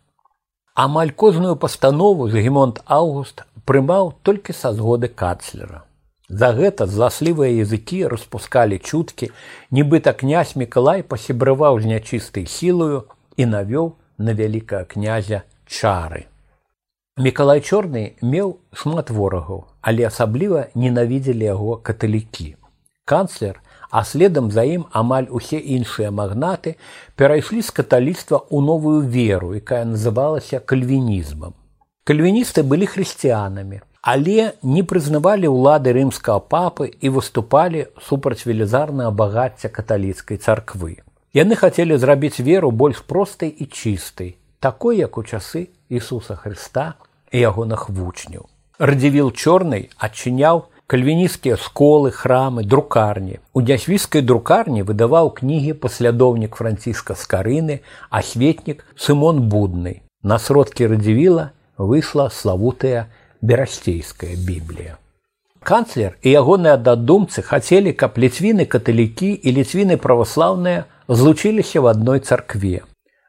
Амаль 0.74 1.14
кожную 1.14 1.54
пастанову 1.54 2.26
Гемонт 2.26 2.82
Аўгуст 2.86 3.44
прымаў 3.70 4.12
толькі 4.26 4.50
са 4.52 4.74
згоды 4.74 5.06
канцлера. 5.06 5.86
За 6.26 6.50
гэта 6.50 6.90
зласлівыя 6.90 7.54
языкі 7.62 8.10
распускалі 8.10 8.82
чуткі, 8.82 9.30
нібыта 9.70 10.10
князь 10.10 10.56
Миколай 10.58 11.06
пасябраваў 11.06 11.78
з 11.78 11.86
нячыстай 11.86 12.50
сілаю 12.50 13.06
і 13.36 13.46
навёў 13.46 13.94
на 14.18 14.34
вялікага 14.34 14.90
князя 14.90 15.42
чары. 15.66 16.26
Миколай 17.20 17.60
чорны 17.60 18.02
меў 18.24 18.52
шмат 18.72 19.10
ворагаў, 19.12 19.58
але 19.84 20.06
асабліва 20.08 20.60
ненавідзелі 20.72 21.44
яго 21.44 21.74
каталікі. 21.76 22.54
Канцлер, 23.04 23.58
а 23.90 24.04
следам 24.08 24.48
за 24.54 24.64
ім 24.64 24.86
амаль 25.00 25.28
усе 25.28 25.60
іншыя 25.60 26.08
магнаты 26.08 26.72
перайшлі 27.20 27.60
з 27.60 27.74
каталіцтва 27.76 28.40
ў 28.48 28.64
новую 28.64 29.02
веру, 29.04 29.52
якая 29.52 29.82
называлася 29.90 30.62
кальвінізмам. 30.64 31.52
Кальвіністы 32.08 32.64
былі 32.64 32.88
хрысціянамі, 32.88 33.82
але 34.00 34.56
не 34.64 34.80
прызнавалі 34.80 35.52
ўлады 35.52 35.92
рымскага 35.92 36.40
папы 36.40 36.88
і 36.88 37.12
выступалі 37.18 37.84
супраць 38.00 38.48
велізарнага 38.48 39.12
багацця 39.12 39.68
каталіцкай 39.68 40.40
царквы. 40.40 41.04
Яны 41.36 41.52
хацелі 41.52 42.00
зрабіць 42.00 42.40
веру 42.40 42.72
больш 42.72 43.04
простай 43.04 43.52
і 43.52 43.68
чыстай, 43.68 44.40
такой 44.56 45.04
як 45.04 45.20
у 45.20 45.22
часы 45.22 45.68
Ісуса 45.92 46.40
Хрыста 46.40 46.96
і 47.32 47.38
ягоных 47.38 47.88
вучняў. 47.88 48.48
Радзівіл 48.78 49.32
чорнай 49.32 49.90
адчыняў 49.98 50.70
кальвіністскія 50.90 51.56
сколы, 51.56 52.10
храмы, 52.10 52.64
друкарні. 52.64 53.38
У 53.54 53.60
нясвійскай 53.62 54.22
друкарні 54.22 54.82
выдаваў 54.82 55.30
кнігі 55.38 55.78
паслядоўнік 55.78 56.58
франціска 56.58 57.14
скарыны, 57.14 57.80
асветнік 58.10 58.82
Сымон 58.98 59.46
будны. 59.46 60.02
На 60.22 60.38
сродкі 60.38 60.90
радзівіла 60.90 61.52
выйшла 61.78 62.26
славутая 62.30 63.06
берасцейская 63.40 64.34
біблія. 64.34 64.98
Канцлер 65.62 66.16
і 66.22 66.32
ягоныя 66.34 66.76
дадумцы 66.76 67.42
хацелі, 67.46 67.92
каб 67.92 68.18
ліцвіны 68.18 68.66
каталікі 68.66 69.30
і 69.30 69.48
ліцвіны 69.60 69.96
праваслаўныя 69.96 70.84
злучыліся 71.06 71.80
в 71.80 71.86
адной 71.86 72.20
царкве. 72.20 72.82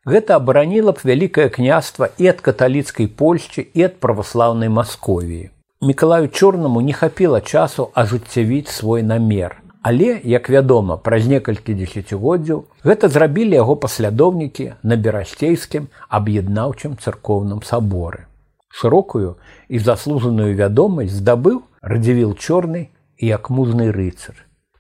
Гэта 0.06 0.42
абараніла 0.42 0.98
б 0.98 1.06
вялікае 1.06 1.50
княства 1.54 2.10
і 2.18 2.34
ад 2.34 2.42
каталіцкай 2.42 3.06
Польшчы 3.06 3.70
і 3.70 3.86
ад 3.86 4.00
праваслаўнай 4.02 4.70
Масковіі. 4.70 5.52
Мікалаю 5.82 6.28
чорнаму 6.28 6.82
не 6.82 6.94
хапіла 6.94 7.42
часу 7.42 7.92
ажыццявіць 7.94 8.74
свой 8.74 9.04
намер. 9.04 9.62
Але, 9.82 10.18
як 10.24 10.50
вядома, 10.50 10.98
праз 10.98 11.30
некалькі 11.30 11.74
дзесяцігоддзяў 11.78 12.66
гэта 12.86 13.10
зрабілі 13.14 13.58
яго 13.58 13.78
паслядоўнікі 13.78 14.68
на 14.82 14.98
берасцейскім 14.98 15.88
аб'яднаўчым 16.10 16.98
царкоўным 16.98 17.62
саборы. 17.62 18.26
Шырокую 18.70 19.38
і 19.70 19.78
заслужаную 19.80 20.54
вядомасць 20.58 21.18
здабыў 21.18 21.62
радзівіл 21.82 22.38
чорны 22.38 22.90
і 23.18 23.30
як 23.30 23.50
музны 23.50 23.90
рыцар. 23.94 24.34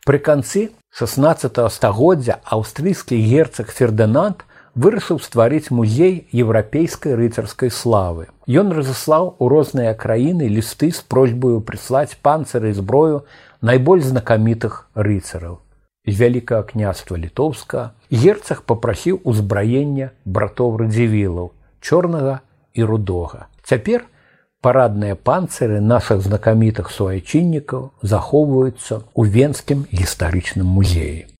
Пры 0.05 0.17
канцы 0.17 0.69
16 0.97 1.61
стагоддзя 1.69 2.41
аўстрыйскі 2.45 3.17
герцаг 3.21 3.69
фердынант 3.69 4.45
вырашыў 4.75 5.19
стварыць 5.19 5.71
музей 5.71 6.27
еўрапейскай 6.31 7.15
рыцарскай 7.15 7.71
славы. 7.71 8.27
Ён 8.47 8.71
разаслаў 8.71 9.35
у 9.39 9.49
розныя 9.49 9.93
краіны 9.93 10.47
лісты 10.47 10.91
з 10.91 11.01
просьбаю 11.01 11.61
прыслаць 11.61 12.15
панцыры 12.21 12.71
і 12.71 12.77
зброю 12.77 13.23
найбольш 13.61 14.11
знакамітых 14.11 14.87
рыцараў. 14.95 15.59
З 16.07 16.13
вялікага 16.17 16.63
княства 16.63 17.15
літоўска 17.15 17.91
герцаг 18.09 18.63
попрасіў 18.65 19.21
узбраення 19.23 20.11
братоў 20.25 20.77
радзівілаў, 20.81 21.51
чорнага 21.79 22.41
і 22.73 22.83
рудога. 22.83 23.47
Цяпер 23.63 24.07
парадныя 24.61 25.15
панцыры 25.15 25.81
нашых 25.81 26.21
знакамітых 26.21 26.89
суайчыннікаў 26.89 27.91
захоўваюцца 28.01 29.05
ў 29.13 29.21
венскім 29.29 29.85
гістарычным 29.91 30.65
музеі. 30.65 31.30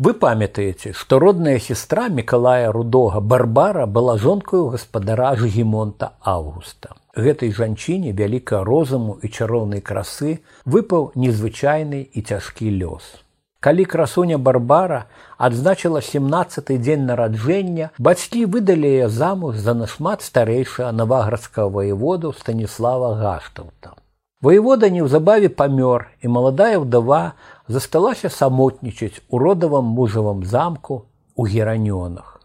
Вы 0.00 0.14
памятаеце, 0.14 0.94
што 0.94 1.18
родная 1.18 1.58
сестра 1.58 2.08
Миколая 2.08 2.72
рудога 2.72 3.20
барбара 3.20 3.84
была 3.84 4.16
жонкаю 4.16 4.70
гаспадара 4.72 5.34
жгемонта 5.36 6.14
августа. 6.24 6.94
Гэтай 7.14 7.52
жанчыне 7.52 8.14
вялікая 8.16 8.64
розуму 8.64 9.18
і 9.20 9.28
чароўнай 9.28 9.84
красы 9.84 10.40
выпаў 10.64 11.12
незвычайны 11.20 12.00
і 12.00 12.22
цяжкі 12.22 12.72
лёс. 12.80 13.12
Калі 13.60 13.84
красуня 13.84 14.38
барбара 14.38 15.04
адзначыла 15.36 16.00
17 16.00 16.80
дзень 16.80 17.04
нараджэння, 17.04 17.92
бацькі 17.98 18.48
выдалі 18.48 18.88
яе 19.04 19.12
замуж 19.12 19.60
за 19.60 19.76
нашмат 19.76 20.24
старэйшага 20.24 20.96
наваградскага 20.96 21.68
воеводу 21.68 22.32
станіслава 22.32 23.18
гаштаўта. 23.20 24.00
Воевода 24.40 24.88
неўзабаве 24.88 25.52
памёр 25.52 26.08
і 26.24 26.32
маладая 26.32 26.80
ўдава 26.80 27.36
засталася 27.70 28.28
самотнічаць 28.34 29.22
у 29.30 29.38
родавым 29.38 29.94
мужавым 29.96 30.42
замку 30.44 31.06
у 31.36 31.46
геранёнах. 31.46 32.40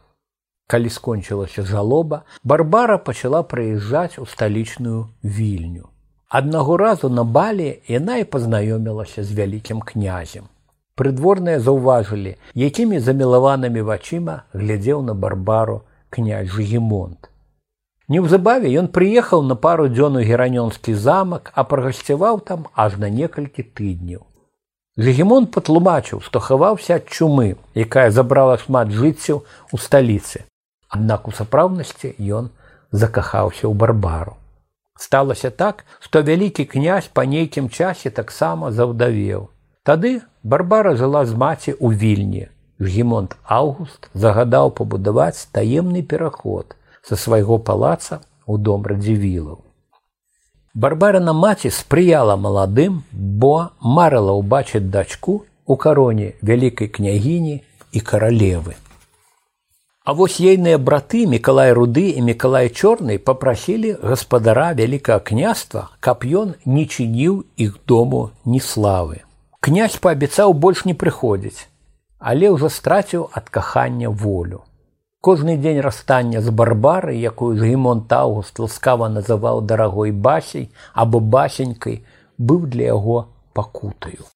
Калі 0.68 0.90
скончылася 0.90 1.66
жалоба, 1.66 2.24
барбара 2.44 2.98
пачала 2.98 3.42
прыязджаць 3.42 4.22
у 4.22 4.26
сталічную 4.26 5.10
вільню. 5.24 5.90
Аднаго 6.30 6.78
разу 6.78 7.10
на 7.10 7.24
балі 7.24 7.82
яна 7.88 8.18
і 8.22 8.26
пазнаёмілася 8.26 9.24
з 9.24 9.34
вялікім 9.40 9.82
князем. 9.82 10.50
Прыдворныя 10.96 11.60
заўважылі, 11.60 12.38
якімі 12.56 13.00
замілаванымі 13.00 13.82
вачыма 13.82 14.36
глядзеў 14.54 15.02
на 15.02 15.14
барбару 15.14 15.82
князь 16.10 16.54
Жгемонт. 16.54 17.30
Неўзабаве 18.08 18.70
ён 18.80 18.88
прыехаў 18.94 19.42
на 19.42 19.58
пару 19.58 19.90
дзён 19.90 20.22
у 20.22 20.22
геранёнскі 20.22 20.94
замак, 20.94 21.52
а 21.56 21.66
прагасцяваў 21.66 22.40
там 22.46 22.70
аж 22.74 22.98
на 23.02 23.10
некалькі 23.10 23.66
тыдняў. 23.66 24.26
Легемон 24.96 25.48
патлумачыў, 25.52 26.22
што 26.24 26.40
хаваўся 26.40 27.02
ад 27.02 27.12
чумы, 27.12 27.58
якая 27.76 28.12
забрала 28.16 28.56
шмат 28.58 28.94
жыццяў 28.96 29.44
у 29.76 29.78
сталіцы. 29.78 30.48
Аднак 30.88 31.28
у 31.28 31.36
сапраўднасці 31.36 32.16
ён 32.32 32.48
закахаўся 32.96 33.68
ў 33.68 33.74
барбару. 33.76 34.38
Сталася 34.96 35.52
так, 35.52 35.84
што 36.00 36.24
вялікі 36.24 36.64
князь 36.64 37.12
па 37.12 37.28
нейкім 37.28 37.68
часе 37.68 38.10
таксама 38.10 38.72
заўдавеў. 38.72 39.50
Тады 39.84 40.22
барбара 40.44 40.96
жыла 40.96 41.26
з 41.28 41.36
маці 41.36 41.76
ў 41.76 41.92
вільні. 41.92 42.48
Гемонт 42.80 43.36
Аўгуст 43.44 44.08
загадаў 44.16 44.72
пабудаваць 44.80 45.52
таемны 45.52 46.08
пераход 46.08 46.80
са 47.04 47.20
свайго 47.20 47.60
палаца 47.60 48.24
ў 48.48 48.64
дом 48.64 48.88
радзівілаў. 48.88 49.65
Барбарана 50.76 51.32
маці 51.32 51.70
спрыяла 51.72 52.36
маладым, 52.36 53.04
бо 53.12 53.72
марыла 53.80 54.34
ўбачыць 54.36 54.84
дачку 54.92 55.46
у 55.66 55.78
кароне 55.80 56.34
вялікай 56.44 56.92
княгіні 56.92 57.62
і 57.96 58.00
каралевы. 58.04 58.76
А 60.04 60.14
вось 60.14 60.36
ейныя 60.44 60.78
браты 60.78 61.24
Миколай 61.32 61.72
руды 61.72 62.12
і 62.20 62.22
Миколай 62.28 62.68
чорны 62.70 63.18
попрасілі 63.18 63.96
гаспадара 64.04 64.74
вялікага 64.76 65.24
княства, 65.24 65.88
каб 66.04 66.28
ён 66.28 66.54
не 66.66 66.84
чыніў 66.84 67.46
іх 67.56 67.80
дому 67.88 68.30
ні 68.44 68.60
славы. 68.60 69.24
Князь 69.64 69.96
паабяцаў 69.96 70.54
больш 70.54 70.84
не 70.84 70.94
прыходзіць, 70.94 71.72
але 72.20 72.52
ўжо 72.52 72.68
страціў 72.68 73.30
ад 73.32 73.48
кахання 73.48 74.12
волю. 74.12 74.68
Кожны 75.26 75.58
дзень 75.58 75.82
расстання 75.82 76.40
з 76.42 76.52
барбары, 76.54 77.16
якую 77.18 77.58
Гмон 77.58 78.02
Таўгуст 78.06 78.60
ласкава 78.62 79.08
называў 79.10 79.62
дарагой 79.66 80.12
басей 80.12 80.70
або 80.94 81.18
басенькай, 81.20 82.06
быў 82.38 82.68
для 82.70 82.94
яго 82.94 83.16
пакутаю. 83.58 84.30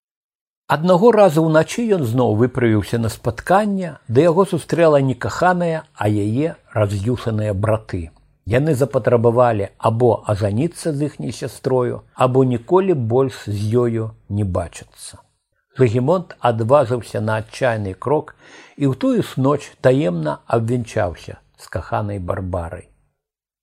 Аднаго 0.66 1.12
разу 1.14 1.46
ўначы 1.46 1.86
ён 1.94 2.02
зноў 2.02 2.34
выправіўся 2.42 2.98
на 2.98 3.06
спатканне, 3.06 3.94
да 4.08 4.26
яго 4.26 4.48
сустрэла 4.50 4.98
не 4.98 5.14
каханая, 5.14 5.86
а 5.94 6.10
яе 6.10 6.58
раз'юшаныя 6.74 7.54
браты. 7.54 8.10
Яны 8.50 8.74
запатрабавалі 8.74 9.70
або 9.78 10.12
ажаніцца 10.26 10.90
з 10.90 11.06
іхняй 11.06 11.30
сястрою, 11.30 12.02
або 12.14 12.42
ніколі 12.42 12.98
больш 12.98 13.44
з 13.46 13.74
ёю 13.86 14.10
не 14.28 14.42
бачацца. 14.42 15.22
Гегемонт 15.78 16.34
адважыўся 16.40 17.20
на 17.22 17.38
адчайны 17.40 17.94
крок 17.94 18.34
і 18.80 18.88
ў 18.88 18.96
тую 18.96 19.20
ж 19.20 19.36
ноч 19.36 19.60
таемна 19.84 20.40
абвенчаўся 20.48 21.36
з 21.60 21.66
каханай 21.68 22.18
барбарай. 22.18 22.86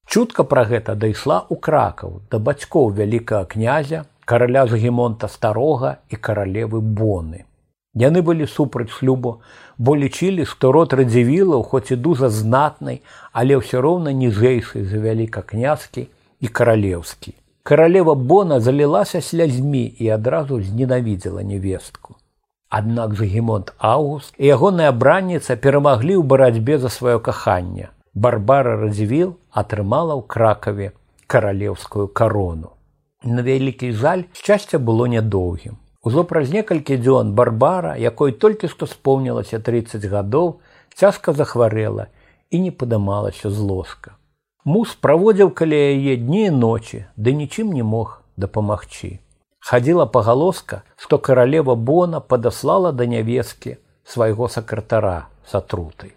Чутка 0.06 0.44
пра 0.52 0.64
гэта 0.70 0.94
дайшла 0.94 1.38
ў 1.50 1.58
кракаў 1.68 2.22
да 2.30 2.38
бацькоў 2.38 2.94
вялікага 3.00 3.50
князя, 3.54 4.06
караля 4.30 4.68
Жгемонта 4.70 5.28
старога 5.28 5.98
і 6.14 6.22
каралевы 6.28 6.82
боны. 7.02 7.50
Яны 7.98 8.22
былі 8.22 8.46
супраць 8.46 8.94
шлюбу, 8.94 9.42
бо 9.82 9.98
лічылі, 9.98 10.46
што 10.46 10.70
род 10.76 10.94
радзівілаў 10.94 11.66
хоць 11.74 11.90
і 11.90 11.98
дужа 11.98 12.30
знатнай, 12.30 13.02
але 13.34 13.58
ўсё 13.58 13.82
роўна 13.82 14.14
ніжэйшай 14.14 14.86
за 14.86 15.02
вялікакняцкі 15.02 16.06
і 16.46 16.48
каралеўскі. 16.48 17.34
Каралева 17.66 18.14
Бона 18.14 18.62
залілася 18.62 19.22
слязьмі 19.22 19.84
і 19.98 20.14
адразу 20.14 20.62
зненавідзела 20.62 21.42
невестку. 21.42 22.22
Аднак 22.70 23.14
Загемонт 23.16 23.74
Аўгуст 23.80 24.34
і 24.36 24.48
ягоная 24.52 24.92
бранніца 24.92 25.56
перамаглі 25.56 26.20
ў 26.20 26.24
барацьбе 26.28 26.76
за 26.84 26.92
сваё 26.92 27.20
каханне. 27.24 27.96
Барбара 28.12 28.76
Радзівіл 28.76 29.38
атрымала 29.56 30.20
ў 30.20 30.28
кракаве 30.28 30.92
каралеўскую 31.32 32.12
карону. 32.12 32.76
На 33.24 33.40
вялікі 33.40 33.92
жаль 33.96 34.28
шчасця 34.36 34.84
было 34.84 35.08
нядоўгім. 35.08 35.80
Ужо 36.04 36.24
праз 36.28 36.52
некалькі 36.52 37.00
дзён 37.00 37.32
барбара, 37.40 37.96
якой 37.96 38.36
толькі 38.36 38.68
што 38.68 38.84
спомнілася 38.84 39.60
30 39.64 40.04
гадоў, 40.04 40.60
цяжка 40.92 41.32
захварэла 41.32 42.12
і 42.52 42.60
не 42.68 42.72
падымалася 42.72 43.48
з 43.48 43.64
ложка. 43.64 44.20
Муж 44.68 45.00
праводзіў 45.00 45.56
каля 45.56 45.80
яе 45.96 46.20
дні 46.20 46.52
і 46.52 46.56
ночы, 46.60 47.08
ды 47.16 47.32
нічым 47.32 47.72
не 47.72 47.84
мог 47.84 48.20
дапамагчы. 48.36 49.24
Хадзіла 49.60 50.06
пагалоска, 50.06 50.84
што 50.96 51.20
каралева 51.20 51.76
Бона 51.76 52.20
падаслала 52.20 52.92
да 52.92 53.06
нявескі 53.06 53.78
свайго 54.04 54.48
сакратара 54.48 55.28
сатрутай. 55.46 56.14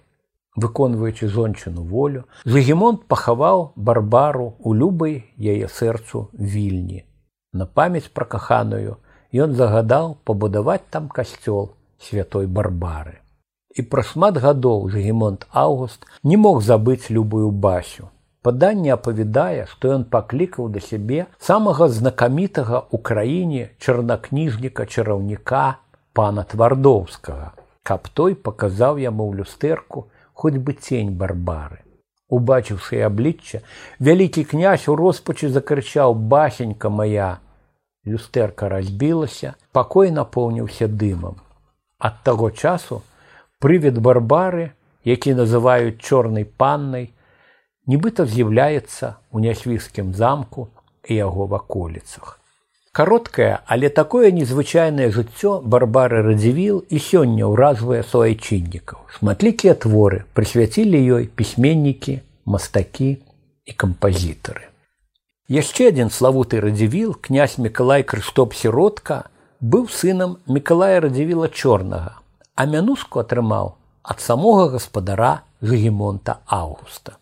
Выконваючы 0.56 1.28
жончыну 1.28 1.82
волю, 1.82 2.24
Загемонт 2.44 3.06
пахаваў 3.06 3.72
барбару 3.76 4.56
у 4.58 4.74
любай 4.74 5.24
яе 5.38 5.68
сэрцу 5.68 6.28
вільні. 6.32 7.04
На 7.52 7.66
памяць 7.66 8.10
пра 8.12 8.26
каханую 8.26 8.98
ён 9.32 9.54
загадаў 9.54 10.18
пабудаваць 10.24 10.86
там 10.90 11.08
касцёл 11.08 11.74
святой 11.98 12.46
барбары. 12.46 13.18
І 13.74 13.82
пра 13.82 14.02
шмат 14.02 14.38
гадоў 14.42 14.90
Загемонт 14.90 15.46
Аўгуст 15.50 16.06
не 16.22 16.36
мог 16.36 16.62
забыць 16.62 17.10
любую 17.10 17.50
басю. 17.50 18.10
Паданне 18.42 18.92
апавядае, 18.94 19.66
што 19.68 19.92
ён 19.96 20.04
паклікаў 20.14 20.70
да 20.74 20.80
сябе 20.80 21.26
самага 21.48 21.88
знакамітага 21.92 22.78
ў 22.88 22.96
краіне 23.08 23.64
чарнакніжніка 23.84 24.86
чараўніка 24.88 25.64
пана 26.16 26.46
твардоўскага, 26.52 27.52
каб 27.84 28.08
той 28.08 28.38
паказаў 28.48 28.96
яму 29.04 29.28
ў 29.28 29.44
люстэрку 29.44 30.08
хоць 30.32 30.56
бы 30.56 30.72
цень 30.72 31.12
барбары. 31.20 31.84
Убачыўшы 32.32 33.04
аблічча, 33.04 33.60
вялікі 34.00 34.46
князь 34.48 34.88
у 34.88 34.96
роспачы 34.96 35.52
закрычаў 35.52 36.14
бахенька 36.14 36.88
моя. 36.88 37.30
Люстэрка 38.08 38.72
разбілася, 38.72 39.54
пакой 39.76 40.10
напоўніўся 40.16 40.88
дымам. 40.88 41.36
Ад 41.98 42.22
таго 42.24 42.48
часу 42.50 43.02
прывід 43.60 44.00
барбары, 44.00 44.72
які 45.04 45.34
называюць 45.36 46.00
чорнай 46.00 46.46
паннай, 46.48 47.10
нібыта 47.86 48.26
з'яўляецца 48.26 49.16
ў 49.32 49.36
нясвіскім 49.46 50.12
замку 50.14 50.68
і 51.08 51.14
яго 51.14 51.46
ваколіцах. 51.46 52.40
Кароткае, 52.92 53.62
але 53.66 53.88
такое 53.88 54.32
незвычайнае 54.34 55.12
жыццё 55.14 55.60
барбары 55.62 56.22
радзівіл 56.26 56.82
і 56.90 56.98
сёння 56.98 57.46
ўразвае 57.46 58.02
суайчыннікаў. 58.02 59.06
Шматлікія 59.14 59.78
творы 59.78 60.26
прысвяцілі 60.34 60.98
ёй 60.98 61.30
пісьменнікі, 61.30 62.18
мастакі 62.50 63.22
і 63.64 63.72
кампазітары. 63.78 64.66
Яшчэ 65.46 65.94
адзін 65.94 66.10
славуты 66.10 66.58
радзівіл, 66.58 67.14
князь 67.14 67.58
Миколай 67.62 68.02
Крыстоп 68.02 68.58
сіротка 68.58 69.30
быў 69.62 69.86
сынам 69.86 70.42
Миколая 70.50 70.98
радзівіла 70.98 71.46
чорнага, 71.46 72.18
а 72.58 72.66
мянуску 72.66 73.22
атрымаў 73.22 73.78
ад 74.02 74.18
самога 74.18 74.66
гаспадара 74.74 75.46
Загемонта 75.62 76.40
Аўгуста. 76.46 77.19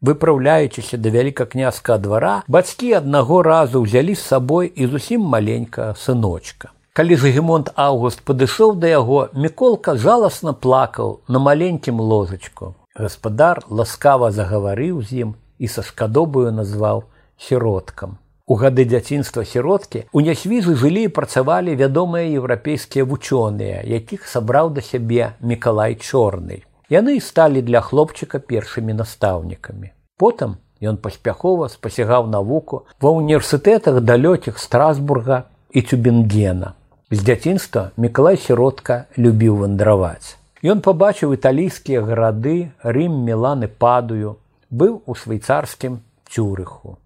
Выпраўляючыся 0.00 0.96
да 0.96 1.10
вялікакняска 1.12 1.98
двара, 2.00 2.40
бацькі 2.48 2.92
аднаго 2.96 3.42
разу 3.44 3.84
ўзялі 3.84 4.14
з 4.16 4.22
сабой 4.24 4.72
і 4.72 4.88
зусім 4.88 5.20
маленька 5.20 5.92
сыночка. 5.92 6.72
Калі 6.96 7.16
Загемонт 7.20 7.68
Аўгуст 7.76 8.24
падышоў 8.24 8.72
да 8.80 8.88
яго, 8.88 9.28
міколка 9.36 9.94
жаласна 10.00 10.56
плакаў 10.56 11.20
на 11.28 11.38
маленькім 11.38 12.00
ложачку. 12.00 12.74
Гаспадар 12.96 13.60
ласкава 13.68 14.32
загаварыў 14.32 15.04
з 15.04 15.28
ім 15.28 15.36
і 15.60 15.68
са 15.68 15.84
скадобаю 15.84 16.48
назваў 16.48 17.04
сіроткам. 17.36 18.16
У 18.50 18.56
гады 18.56 18.88
дзяцінства 18.88 19.44
сіроткі 19.44 20.08
у 20.12 20.24
нясвізы 20.24 20.80
жылі 20.80 21.06
і 21.06 21.12
працавалі 21.20 21.76
вядомыя 21.76 22.26
еўрапейскія 22.40 23.04
вучоныя, 23.04 23.84
якіх 23.84 24.26
сабраў 24.26 24.72
да 24.74 24.80
сябе 24.80 25.36
Миколай 25.38 25.94
чорнай. 25.94 26.64
Яны 26.90 27.20
сталі 27.22 27.62
для 27.62 27.80
хлопчыка 27.86 28.42
першымі 28.42 28.98
настаўнікамі. 28.98 29.94
Потым 30.19 30.57
ён 30.81 30.97
паспяхова 30.97 31.67
спасягаў 31.71 32.27
навуку 32.31 32.85
ва 33.01 33.11
ўніверсітэтах 33.15 34.01
далёкіх 34.01 34.59
страсбурга 34.59 35.43
і 35.71 35.81
цюбенгена. 35.81 36.73
З 37.11 37.19
дзяцінства 37.21 37.91
Миколай 37.97 38.37
сіротка 38.37 39.05
любіў 39.17 39.61
вандраваць. 39.61 40.35
Ён 40.65 40.81
пабачыў 40.81 41.35
італійскія 41.37 42.01
гарады, 42.01 42.71
Рм, 42.81 43.21
меланы 43.27 43.67
падаю, 43.67 44.37
быў 44.71 45.01
у 45.05 45.13
швейцарскім 45.13 45.99
цюрыху. 46.25 46.97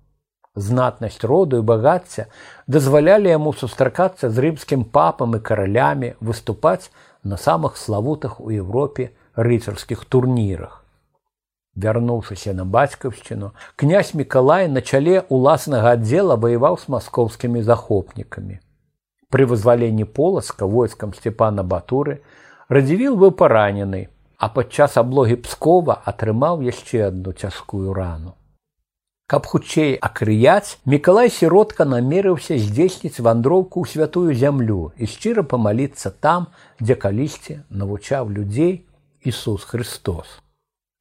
Знатнасць 0.55 1.23
роду 1.23 1.59
і 1.59 1.65
багацця 1.67 2.25
дазвалялі 2.67 3.29
яму 3.29 3.53
сустракацца 3.53 4.29
з 4.29 4.45
рымскім 4.45 4.83
папам 4.83 5.35
і 5.35 5.39
каралямі 5.39 6.13
выступаць 6.19 6.91
на 7.23 7.37
самых 7.37 7.77
славутах 7.77 8.39
у 8.39 8.49
Еўропе 8.49 9.11
рыцарскіх 9.35 10.05
турнірах. 10.05 10.82
Вярнуўшыся 11.74 12.54
на 12.54 12.64
бацькаўшчыну, 12.64 13.50
князь 13.76 14.14
Миколай 14.14 14.68
на 14.68 14.80
чале 14.80 15.24
уласнага 15.28 15.98
аддзела 15.98 16.36
ваяваў 16.36 16.78
з 16.78 16.86
маскоўскімі 16.94 17.62
захопнікамі. 17.66 18.60
Пры 19.34 19.46
вызваленні 19.50 20.04
полацка 20.04 20.66
войскам 20.70 21.14
Сцепана 21.14 21.66
Батуры 21.66 22.22
радзівіл 22.68 23.18
быў 23.18 23.34
паранены, 23.34 24.06
а 24.38 24.48
падчас 24.48 24.94
аблогі 25.02 25.42
пскова 25.42 25.98
атрымаў 26.06 26.62
яшчэ 26.62 27.10
адну 27.10 27.34
цяжкую 27.34 27.90
рану. 27.90 28.38
Каб 29.26 29.46
хутчэй 29.50 29.96
акрыяць, 29.96 30.78
Миколай 30.84 31.32
сіротка 31.32 31.88
намерыўся 31.88 32.54
здзейсніць 32.54 33.18
вандроўку 33.18 33.82
ў 33.82 33.90
святую 33.90 34.36
зямлю 34.38 34.92
і 34.94 35.10
шчыра 35.10 35.42
памаліцца 35.42 36.14
там, 36.14 36.52
дзе 36.78 36.94
калісьці 36.94 37.58
навучаў 37.70 38.30
людзей 38.30 38.86
Ісус 39.24 39.64
Христос. 39.64 40.43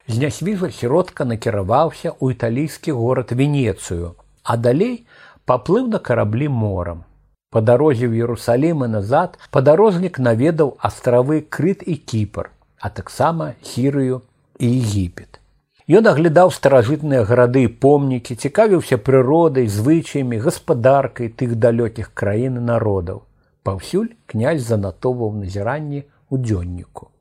З 0.06 0.18
нясвіжа 0.20 0.68
сіротка 0.70 1.24
накіраваўся 1.24 2.12
ў 2.12 2.36
італійскі 2.36 2.92
горад 2.92 3.32
Венецыю, 3.32 4.14
а 4.44 4.56
далей 4.60 5.06
паплыў 5.48 5.88
на 5.88 5.98
караблі 5.98 6.48
морам. 6.52 7.04
Па 7.48 7.62
дарозе 7.64 8.04
ў 8.10 8.26
Ерусалімы 8.26 8.88
назад 8.92 9.38
падарожнік 9.54 10.18
наведаў 10.18 10.74
астравы 10.88 11.40
крыт 11.40 11.86
і 11.88 11.96
кіпр, 11.96 12.50
а 12.76 12.90
таксама 12.90 13.54
сірыю 13.62 14.20
і 14.58 14.68
егіпет. 14.68 15.40
Ён 15.88 16.12
аглядаў 16.12 16.52
старажытныя 16.52 17.24
гарады 17.24 17.64
і 17.64 17.72
помнікі, 17.86 18.36
цікавіўся 18.36 19.00
прыродай, 19.00 19.72
звычаямі, 19.72 20.42
гаспадаркай 20.44 21.32
тых 21.32 21.56
далёкіх 21.56 22.12
краін 22.12 22.60
народаў. 22.60 23.24
Паўсюль 23.64 24.12
князь 24.28 24.68
занатоўваў 24.68 25.32
назіранні 25.40 26.04
ў 26.28 26.34
дзённіку. 26.44 27.13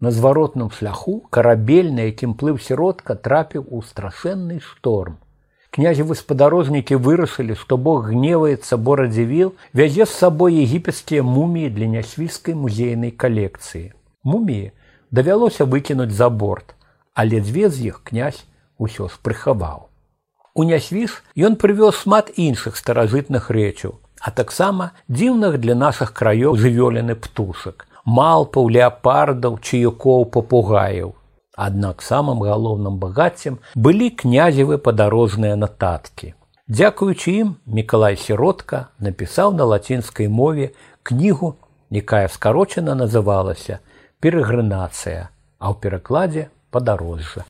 На 0.00 0.10
зваротным 0.10 0.70
шляху 0.70 1.26
карабель, 1.28 1.92
на 1.92 2.08
якім 2.08 2.32
плыў 2.32 2.56
сіротка, 2.58 3.14
трапіў 3.14 3.66
у 3.68 3.82
страшэнны 3.84 4.60
шторм. 4.64 5.18
Князевы 5.70 6.16
спадарожнікі 6.16 6.96
вырашылі, 6.96 7.54
што 7.54 7.76
Бог 7.76 8.08
гневаецца 8.08 8.80
борадзівіл, 8.80 9.52
вязе 9.76 10.06
з 10.06 10.16
сабой 10.22 10.56
егіпецкія 10.62 11.22
муміі 11.22 11.68
для 11.76 11.86
нясвійскай 11.86 12.56
музейнай 12.56 13.12
калекцыі. 13.12 13.92
Муміі 14.24 14.72
давялося 15.10 15.68
выкінуць 15.68 16.16
за 16.16 16.30
борт, 16.30 16.74
але 17.12 17.44
дзве 17.44 17.68
з 17.68 17.92
іх 17.92 18.00
князь 18.02 18.40
усё 18.78 19.12
спрыхаваў. 19.12 19.92
У 20.54 20.64
нясвіс 20.64 21.20
ён 21.36 21.60
прывёз 21.60 22.00
шмат 22.02 22.32
іншых 22.40 22.80
старажытных 22.80 23.52
рэчаў, 23.52 24.00
а 24.18 24.32
таксама 24.32 24.90
дзіўных 25.12 25.60
для 25.60 25.76
нашых 25.76 26.16
краёў 26.16 26.56
жывёлены 26.56 27.14
птушак, 27.14 27.86
малпаў 28.04 28.68
леапардаў 28.68 29.58
чаякоў 29.58 30.24
папугаяў. 30.34 31.14
Аднак 31.56 32.02
самым 32.02 32.40
галоўным 32.40 32.98
багаццем 32.98 33.58
былі 33.74 34.10
князевы 34.10 34.78
падарожныя 34.78 35.56
нататкі. 35.56 36.34
Дзякуючы 36.70 37.32
ім 37.34 37.48
Миколай 37.66 38.16
сіротка 38.16 38.88
напісаў 38.98 39.52
на 39.58 39.64
лацінскай 39.64 40.28
мове 40.28 40.70
кнігу, 41.02 41.56
якая 41.90 42.28
скарочана 42.28 42.94
называлася 42.94 43.80
перагрынацыя, 44.20 45.28
а 45.58 45.64
ў 45.68 45.74
перакладзе 45.82 46.48
падарожжа. 46.70 47.44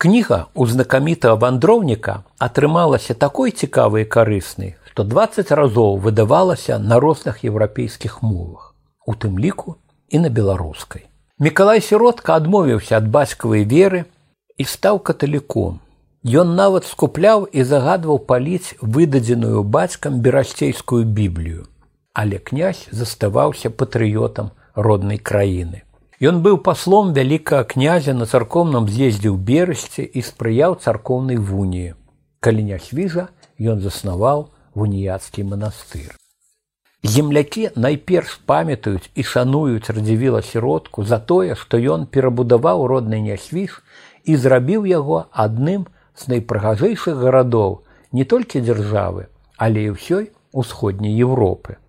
Кніга 0.00 0.46
у 0.54 0.66
знакамітага 0.66 1.36
вандроўніка 1.36 2.24
атрымалася 2.38 3.14
такой 3.14 3.52
цікавай 3.52 4.02
і 4.02 4.10
карыснай, 4.16 4.74
што 4.88 5.04
20 5.04 5.52
разоў 5.52 6.00
выдавалася 6.00 6.78
на 6.78 6.98
розных 6.98 7.44
еўрапейскіх 7.44 8.22
мовах. 8.22 8.69
У 9.10 9.14
тым 9.18 9.38
ліку 9.42 9.76
і 10.08 10.22
на 10.22 10.30
беларускай. 10.30 11.06
Мікалай 11.42 11.80
сіротка 11.80 12.38
адмовіўся 12.38 12.98
ад 13.00 13.10
бацькавай 13.10 13.64
веры 13.64 14.04
і 14.60 14.66
стаў 14.72 15.00
каталіком. 15.10 15.80
Ён 16.20 16.54
нават 16.54 16.84
скупляў 16.84 17.46
і 17.48 17.64
загадваў 17.64 18.18
паліць 18.30 18.76
выдадзеную 18.80 19.64
бацькам 19.64 20.20
берасцейскую 20.20 21.04
біблію. 21.04 21.64
Але 22.12 22.38
князь 22.38 22.84
заставаўся 22.90 23.70
патрыётам 23.70 24.52
роднай 24.74 25.16
краіны. 25.16 25.82
Ён 26.20 26.44
быў 26.44 26.60
паслом 26.60 27.16
вялікага 27.16 27.64
князя 27.64 28.12
на 28.12 28.28
царкоўным 28.28 28.92
з'ездзе 28.92 29.32
ў 29.32 29.40
берасці 29.40 30.04
і 30.04 30.20
спрыяў 30.20 30.76
царкоўнай 30.76 31.40
вуніі. 31.40 31.96
Калі 32.44 32.68
не 32.68 32.76
свіжа, 32.76 33.28
ён 33.56 33.80
заснаваў 33.80 34.50
вуніяцкі 34.76 35.48
манастыр. 35.48 36.19
Землякі 37.02 37.70
найперш 37.76 38.34
памятаюць 38.44 39.08
і 39.14 39.22
шануюць 39.24 39.88
радзівіла 39.88 40.42
сіродку 40.42 41.04
за 41.04 41.18
тое, 41.18 41.54
што 41.56 41.80
ён 41.80 42.04
перабудаваў 42.04 42.84
родны 42.92 43.20
нясвіж 43.24 43.80
і 44.24 44.36
зрабіў 44.36 44.84
яго 44.84 45.24
адным 45.32 45.86
з 46.12 46.28
найпрыгажэйшых 46.32 47.16
гарадоў 47.24 47.80
не 48.12 48.24
толькі 48.28 48.60
дзяржавы, 48.60 49.32
але 49.56 49.88
і 49.88 49.96
ўсёй 49.96 50.28
усходняй 50.52 51.16
Еўропы. 51.16 51.80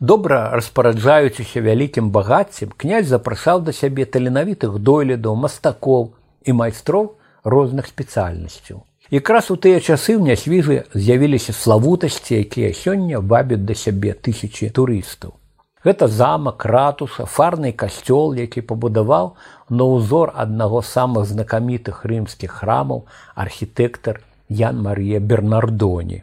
Добра 0.00 0.50
распараджаючыся 0.50 1.62
вялікім 1.62 2.10
багаццем, 2.10 2.74
князь 2.76 3.06
запрашаў 3.06 3.62
да 3.62 3.72
сябе 3.72 4.04
таленавітых 4.04 4.82
дойлідаў, 4.82 5.38
мастакоў 5.46 6.10
і 6.42 6.52
майстроў 6.52 7.14
розных 7.44 7.86
спецыяльнасцяў. 7.86 8.82
Якраз 9.10 9.50
у 9.50 9.56
тыя 9.56 9.78
часы 9.78 10.18
ў 10.18 10.34
нясвіжы 10.34 10.76
з'явіліся 10.90 11.54
славутасці, 11.54 12.42
якія 12.42 12.74
сёння 12.74 13.22
вабяць 13.22 13.62
да 13.62 13.74
сябе 13.74 14.14
тысячи 14.18 14.66
турыстаў. 14.66 15.38
Гэта 15.86 16.08
замак, 16.10 16.66
ратуша, 16.66 17.26
фарны 17.30 17.70
касцёл, 17.70 18.34
які 18.34 18.66
пабудаваў 18.66 19.36
на 19.70 19.84
ўзор 19.86 20.32
аднаго 20.34 20.82
з 20.82 20.90
самых 20.90 21.30
знакамітых 21.30 22.02
рымскіх 22.02 22.50
храмаў 22.50 23.06
архітэктар 23.38 24.18
Ян 24.48 24.82
Марія 24.82 25.20
Бернардоні. 25.20 26.22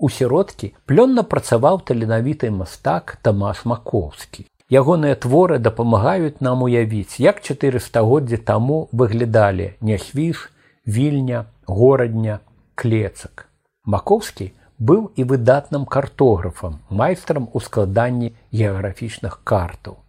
У 0.00 0.08
сіродкі 0.08 0.72
плённа 0.88 1.20
працаваў 1.28 1.84
таленавіты 1.84 2.48
мастак 2.48 3.18
Тамаш 3.20 3.66
Макоўскі. 3.68 4.48
Ягоныя 4.72 5.20
творы 5.20 5.58
дапамагаюць 5.58 6.40
нам 6.40 6.62
уявіць, 6.64 7.20
як 7.20 7.44
чатыры 7.44 7.84
стагоддзі 7.84 8.40
таму 8.40 8.88
выглядалі 8.96 9.76
нясвіж, 9.84 10.48
вільня, 10.96 11.44
горадня, 11.66 12.40
клецак. 12.74 13.46
Макоўскі 13.84 14.50
быў 14.80 15.10
і 15.16 15.24
выдатным 15.24 15.84
картографам, 15.86 16.80
майстрам 16.88 17.48
у 17.52 17.60
складанні 17.60 18.32
геаграфічных 18.52 19.40
картаў. 19.44 20.00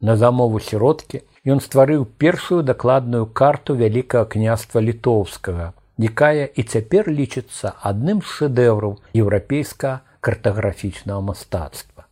На 0.00 0.16
замову 0.16 0.58
сіродкі 0.58 1.22
ён 1.46 1.60
стварыў 1.62 2.06
першую 2.18 2.62
дакладную 2.62 3.26
карту 3.26 3.74
вялікага 3.74 4.24
княства 4.34 4.80
літоўскага, 4.80 5.72
якая 5.98 6.46
і 6.46 6.62
цяпер 6.62 7.10
лічыцца 7.10 7.74
адным 7.90 8.22
з 8.22 8.30
шэдэўраў 8.38 8.98
еўрапейска 9.14 10.00
картаграфічнага 10.20 11.20
мастацтва. 11.20 12.06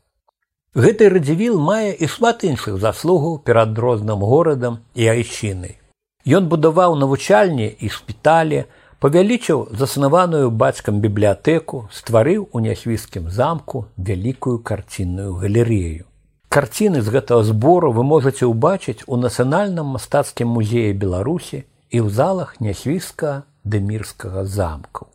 Гэты 0.74 1.10
радзівіл 1.10 1.58
мае 1.58 1.90
і 1.98 2.06
шмат 2.06 2.46
іншых 2.46 2.78
заслугаў 2.78 3.42
перад 3.42 3.78
розным 3.78 4.22
горадам 4.22 4.78
і 4.94 5.10
айчынай. 5.10 5.79
Ён 6.26 6.48
будаваў 6.52 6.96
навучальні 7.00 7.72
і 7.80 7.88
шпіталі, 7.88 8.64
павялічыў 9.00 9.72
заснаваную 9.72 10.50
бацькам 10.50 11.00
бібліятэку, 11.00 11.88
стварыў 11.88 12.48
у 12.52 12.60
нясвіскім 12.60 13.30
замку 13.30 13.86
вялікую 13.96 14.58
карцінную 14.60 15.34
галерею. 15.40 16.04
Карціны 16.50 17.00
з 17.00 17.08
гэтага 17.14 17.46
збору 17.46 17.92
вы 17.96 18.04
можаце 18.04 18.44
ўбачыць 18.44 19.06
у 19.06 19.16
нацыянальным 19.16 19.96
мастацкім 19.96 20.50
музеі 20.50 20.92
Беларусі 20.92 21.64
і 21.88 21.96
ў 22.04 22.08
залах 22.10 22.60
нясвіска 22.60 23.46
дэмірскага 23.64 24.44
замку. 24.44 25.06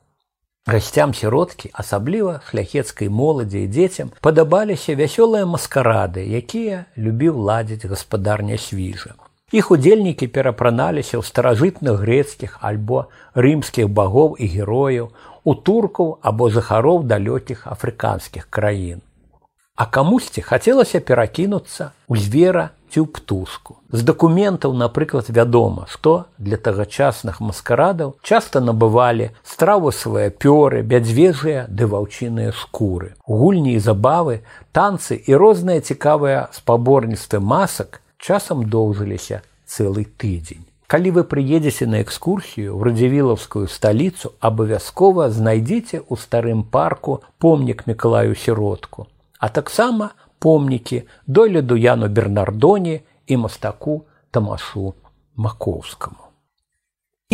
Гасцям 0.65 1.13
сіродкі, 1.13 1.69
асабліва 1.73 2.39
шляхецкай 2.49 3.11
моладзі 3.13 3.61
і 3.61 3.69
дзецям 3.69 4.09
падабаліся 4.25 4.97
вясёлыя 4.97 5.45
маскарады, 5.45 6.25
якія 6.25 6.89
любіў 6.97 7.37
ладзіць 7.37 7.85
гаспадарня 7.85 8.57
свіжа. 8.57 9.13
Іх 9.55 9.69
удзельнікі 9.71 10.27
перапраналіся 10.35 11.15
ў 11.15 11.23
старажытных 11.23 12.01
грецкіх 12.03 12.57
альбо 12.59 13.05
рымскіх 13.39 13.87
багоў 13.87 14.35
і 14.35 14.49
герояў, 14.51 15.07
у 15.47 15.53
туркаў 15.55 16.09
або 16.19 16.49
захароў 16.51 17.05
далёкіх 17.07 17.63
афрыканскіх 17.63 18.49
краін. 18.51 18.99
А 19.79 19.87
камусьці 19.87 20.43
хацелася 20.43 20.99
перакінуцца 20.99 21.95
ў 22.11 22.19
звера 22.19 22.65
ці 22.91 22.99
ў 22.99 23.07
птушку. 23.07 23.79
З 23.95 24.03
дакументаў, 24.03 24.75
напрыклад, 24.75 25.31
вядома, 25.31 25.87
што 25.87 26.27
для 26.35 26.59
тагачасных 26.59 27.39
маскарадаў 27.39 28.15
часта 28.27 28.59
набывалі 28.59 29.31
стравусавыя 29.43 30.35
пёры, 30.35 30.83
бядзвежыя 30.83 31.67
ды 31.71 31.87
ваўчыныя 31.87 32.51
скуры. 32.51 33.15
Гульні 33.23 33.79
і 33.79 33.83
забавы, 33.83 34.41
танцы 34.75 35.15
і 35.15 35.31
розныя 35.39 35.79
цікавыя 35.79 36.49
спаборніцтвы 36.51 37.39
масак 37.39 38.01
часам 38.25 38.65
доўжыліся 38.65 39.41
цэлы 39.69 40.09
тыдзень. 40.17 40.65
Калі 40.89 41.09
вы 41.17 41.23
прыедзеце 41.29 41.85
на 41.89 42.01
экскурсію 42.01 42.73
ў 42.73 42.81
радзівілаўскую 42.89 43.65
сталіцу, 43.69 44.33
абавязкова 44.39 45.29
знайдзіце 45.29 46.01
ў 46.01 46.13
старым 46.17 46.65
парку 46.65 47.21
помнік 47.37 47.85
мікалаю 47.89 48.33
сіродку 48.33 49.09
а 49.39 49.49
таксама 49.49 50.09
помнікі 50.39 51.03
догляду 51.27 51.77
яну 51.77 52.07
бернардоні 52.07 53.01
і 53.27 53.37
мастаку 53.37 53.95
тамашу 54.31 54.93
макоўскаму 55.35 56.23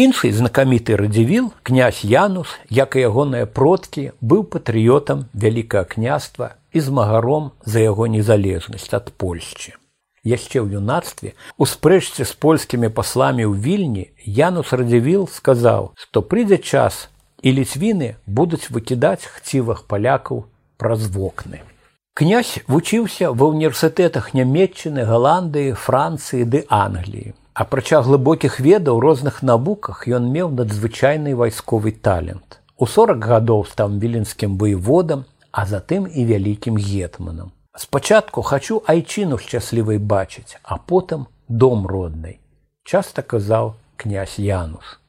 іншы 0.06 0.32
знакаміты 0.36 0.98
радзівіл 1.02 1.52
князь 1.64 2.04
янус 2.04 2.56
як 2.70 2.96
і 2.96 3.06
ягоныя 3.08 3.50
продкі 3.60 4.06
быў 4.22 4.48
патрыётам 4.56 5.28
вялікае 5.34 5.86
княства 5.94 6.56
і 6.72 6.84
змагаром 6.88 7.52
за 7.66 7.86
яго 7.86 8.08
незалежнасць 8.08 8.92
ад 8.98 9.14
польшчы 9.24 9.78
яшчэ 10.24 10.62
ў 10.62 10.78
юнацтве 10.82 11.34
у 11.58 11.66
спрэчцы 11.66 12.28
з 12.28 12.34
польскімі 12.46 12.94
пасламі 12.94 13.48
ў 13.50 13.54
вільні 13.66 14.06
янус 14.26 14.74
радзівіл 14.74 15.28
сказаў 15.32 15.92
што 15.98 16.22
прыйдзе 16.22 16.62
час 16.62 17.08
і 17.42 17.58
ліцвіны 17.58 18.16
будуць 18.26 18.70
выкідаць 18.70 19.26
хцівых 19.26 19.86
палякаў 19.90 20.46
праз 20.78 21.10
вокны 21.10 21.66
Князь 22.14 22.60
вучыўся 22.68 23.32
ва 23.32 23.48
ўніверсітэтах 23.56 24.34
нямметчыны, 24.36 25.08
галандыі, 25.08 25.72
францыі 25.80 26.44
ды 26.44 26.60
Англіі. 26.68 27.32
Апрача 27.56 28.02
глыбокіх 28.04 28.60
ведаў 28.60 29.00
розных 29.00 29.40
навуках 29.48 30.04
ён 30.12 30.28
меў 30.28 30.52
надзвычайны 30.52 31.36
вайсковы 31.40 31.96
талент. 31.96 32.60
У 32.76 32.86
40 32.86 33.24
гадоў 33.32 33.64
стаў 33.72 33.96
віленскім 34.04 34.60
воеводам, 34.60 35.24
а 35.52 35.66
затым 35.66 36.04
і 36.12 36.28
вялікім 36.28 36.76
гетманам. 36.76 37.56
Спачатку 37.78 38.42
хачу 38.42 38.82
айчыну 38.86 39.38
шчаслівай 39.38 39.98
бачыць, 39.98 40.60
а 40.64 40.76
потым 40.78 41.28
дом 41.48 41.88
роднай. 41.88 42.42
Часта 42.84 43.22
казаў 43.22 43.76
князь 43.96 44.36
Янус. 44.40 45.00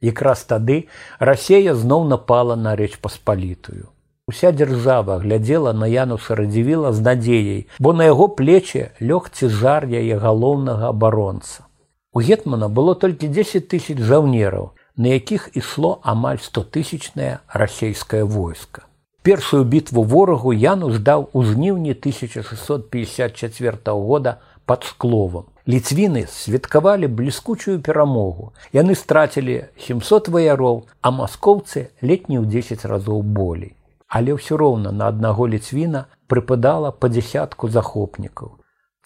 Якраз 0.00 0.44
тады 0.44 0.88
рассея 1.18 1.74
зноў 1.74 2.08
напала 2.08 2.56
на 2.56 2.72
рэч 2.76 2.96
паспалітую. 3.04 3.92
Уся 4.28 4.50
дзяржава 4.50 5.18
глядзела 5.20 5.72
на 5.72 5.86
януса 5.86 6.34
радзівіла 6.34 6.92
з 6.92 7.04
надзеяй, 7.04 7.60
бо 7.78 7.92
на 7.92 8.08
яго 8.08 8.28
плече 8.28 8.96
лёг 8.98 9.28
цяжар 9.30 9.84
яе 9.84 10.16
галоўнага 10.16 10.88
абаронца. 10.88 11.68
У 12.16 12.24
гетмана 12.24 12.68
было 12.72 12.96
толькі 12.96 13.28
10 13.28 13.68
тысяч 13.68 14.00
жаўнераў, 14.00 14.72
на 14.96 15.12
якіх 15.20 15.50
ішло 15.52 16.00
амаль 16.02 16.40
100тысячнае 16.40 17.38
расейскае 17.52 18.24
войска. 18.24 18.85
Першую 19.26 19.64
бітву 19.64 20.02
ворагу 20.06 20.52
яну 20.54 20.90
здаў 20.94 21.28
у 21.32 21.42
жніўні 21.42 21.98
1654 21.98 23.78
года 23.84 24.38
под 24.64 24.84
скловам. 24.86 25.50
Ліцвіны 25.66 26.26
святкавалі 26.30 27.10
бліскучую 27.10 27.82
перамогу. 27.82 28.52
Яны 28.70 28.94
страцілі 28.94 29.64
700 29.82 30.28
ваяроў, 30.28 30.86
а 31.02 31.10
маскоўцы 31.10 31.90
летні 32.02 32.38
ў 32.38 32.46
10 32.46 32.86
разоў 32.86 33.26
болей 33.26 33.74
але 34.08 34.36
ўсё 34.38 34.56
роўна 34.56 34.92
на 34.92 35.08
аднаго 35.12 35.46
ліцвіна 35.50 36.06
прыпадала 36.30 36.92
па 36.92 37.08
дзясятку 37.08 37.68
захопнікаў. 37.68 38.54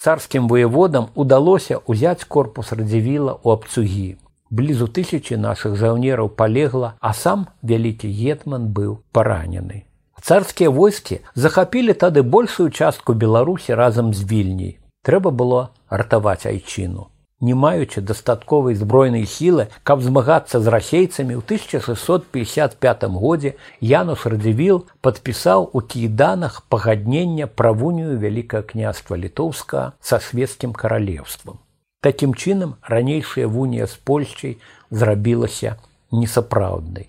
Царскім 0.00 0.48
воеводам 0.48 1.08
удалося 1.14 1.80
ўзяць 1.86 2.24
корпус 2.24 2.72
радзівіла 2.72 3.36
ў 3.40 3.46
абцугі. 3.56 4.08
Блізу 4.50 4.88
тысячи 4.88 5.36
нашых 5.38 5.76
жаўнераў 5.76 6.32
палегла, 6.34 6.96
а 7.00 7.12
сам 7.14 7.46
вялікі 7.62 8.08
гетман 8.10 8.72
быў 8.74 8.98
паранены. 9.12 9.84
Царскія 10.22 10.70
войскі 10.70 11.20
захапілі 11.34 11.92
тады 11.92 12.22
большую 12.22 12.70
частку 12.70 13.14
Беларусі 13.14 13.74
разам 13.74 14.14
з 14.14 14.24
вільняй. 14.24 14.78
Трэба 15.02 15.30
было 15.30 15.70
ратаваць 15.88 16.46
айчыну. 16.46 17.08
не 17.40 17.54
маючы 17.54 18.00
дастатковай 18.00 18.74
збройнай 18.74 19.24
сілы, 19.24 19.68
каб 19.82 20.02
змагацца 20.04 20.60
з 20.60 20.68
расейцамі 20.68 21.40
ў 21.40 21.42
1655 21.44 23.08
годзе 23.16 23.54
Янус 23.80 24.26
Радзівіл 24.28 24.84
падпісаў 25.00 25.70
у 25.72 25.80
кіданах 25.80 26.60
пагаднення 26.68 27.46
правунію 27.46 28.18
вялікае 28.20 28.62
княства 28.62 29.16
літоўска 29.16 29.92
са 30.00 30.20
свецкім 30.20 30.76
каралевствам. 30.76 31.58
Такім 32.00 32.36
чынам 32.36 32.76
ранейшая 32.84 33.48
вунія 33.48 33.86
з 33.86 33.96
Польшчай 33.96 34.58
зрабілася 34.90 35.76
несапраўднай. 36.12 37.08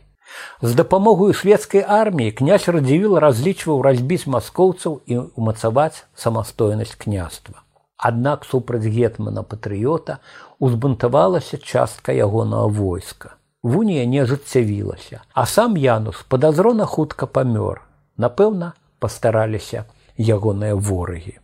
З 0.62 0.76
дапамогою 0.76 1.34
свецкай 1.34 1.82
арміі 1.82 2.32
князь 2.32 2.68
радзівіл 2.68 3.18
разлічваў 3.18 3.82
разбіць 3.82 4.28
маскоўцаў 4.28 5.02
і 5.06 5.18
ўмацаваць 5.36 6.06
самастойнасць 6.16 6.96
княства. 6.96 7.62
Аднак 7.98 8.46
супраць 8.46 8.86
гетмана 8.86 9.44
патрыёта 9.44 10.18
узбунтавалася 10.60 11.58
частка 11.58 12.12
ягонага 12.12 12.68
войска. 12.68 13.38
Вунія 13.64 14.06
не 14.06 14.24
ажыццявілася, 14.24 15.22
а 15.34 15.46
сам 15.46 15.78
Янус 15.78 16.26
падазрона 16.28 16.86
хутка 16.86 17.28
памёр. 17.28 17.86
Напэўна, 18.18 18.74
пастараліся 19.00 19.86
ягоныя 20.18 20.76
ворагі. 20.76 21.38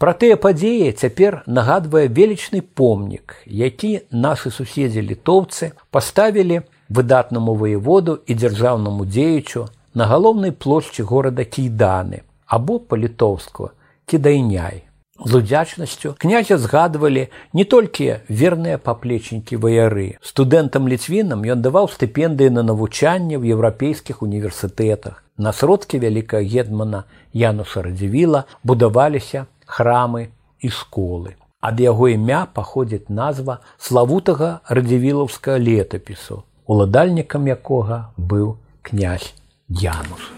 Пра 0.00 0.14
тыя 0.16 0.36
падзеі 0.40 0.90
цяпер 0.96 1.42
нагадвае 1.46 2.08
велічны 2.08 2.62
помнік, 2.62 3.34
які 3.46 3.90
нашы 4.10 4.50
суседзі 4.50 5.02
літоўцы 5.04 5.72
паставілі 5.94 6.62
выдатнаму 6.90 7.54
воеводу 7.54 8.18
і 8.26 8.34
дзяржаўнаму 8.34 9.06
дзеючу 9.06 9.66
на 9.94 10.06
галоўнай 10.10 10.52
плошчы 10.52 11.06
горада 11.06 11.44
кійданы 11.44 12.22
або 12.46 12.78
па-літоўску 12.78 13.70
кідайняй. 14.06 14.82
З 15.24 15.34
удзячнасцю 15.34 16.14
князя 16.18 16.58
згадвалі 16.58 17.28
не 17.52 17.64
толькі 17.64 18.24
верныя 18.28 18.78
паплечнікі 18.78 19.56
ваяры. 19.60 20.16
Студэнтам 20.24 20.88
ліцвінам 20.88 21.44
ён 21.44 21.60
даваў 21.60 21.92
стыпендыі 21.92 22.50
на 22.50 22.64
навучанне 22.64 23.36
ў 23.36 23.54
еўрапейскіх 23.54 24.22
універсітэтах. 24.24 25.22
На 25.36 25.52
сродкі 25.52 26.00
вялікага 26.00 26.42
гетмана 26.42 27.04
Януса 27.32 27.84
радзівіла 27.84 28.44
будаваліся 28.64 29.46
храмы 29.66 30.32
і 30.60 30.72
школы. 30.72 31.36
Ад 31.60 31.80
яго 31.80 32.08
імя 32.08 32.48
паходзіць 32.48 33.12
назва 33.12 33.60
славутага 33.76 34.64
радзівілаўскага 34.66 35.60
летапісу 35.60 36.42
уладальнікам 36.70 37.50
якога 37.50 37.96
быў 38.14 38.54
князь 38.86 39.34
Янус. 39.66 40.30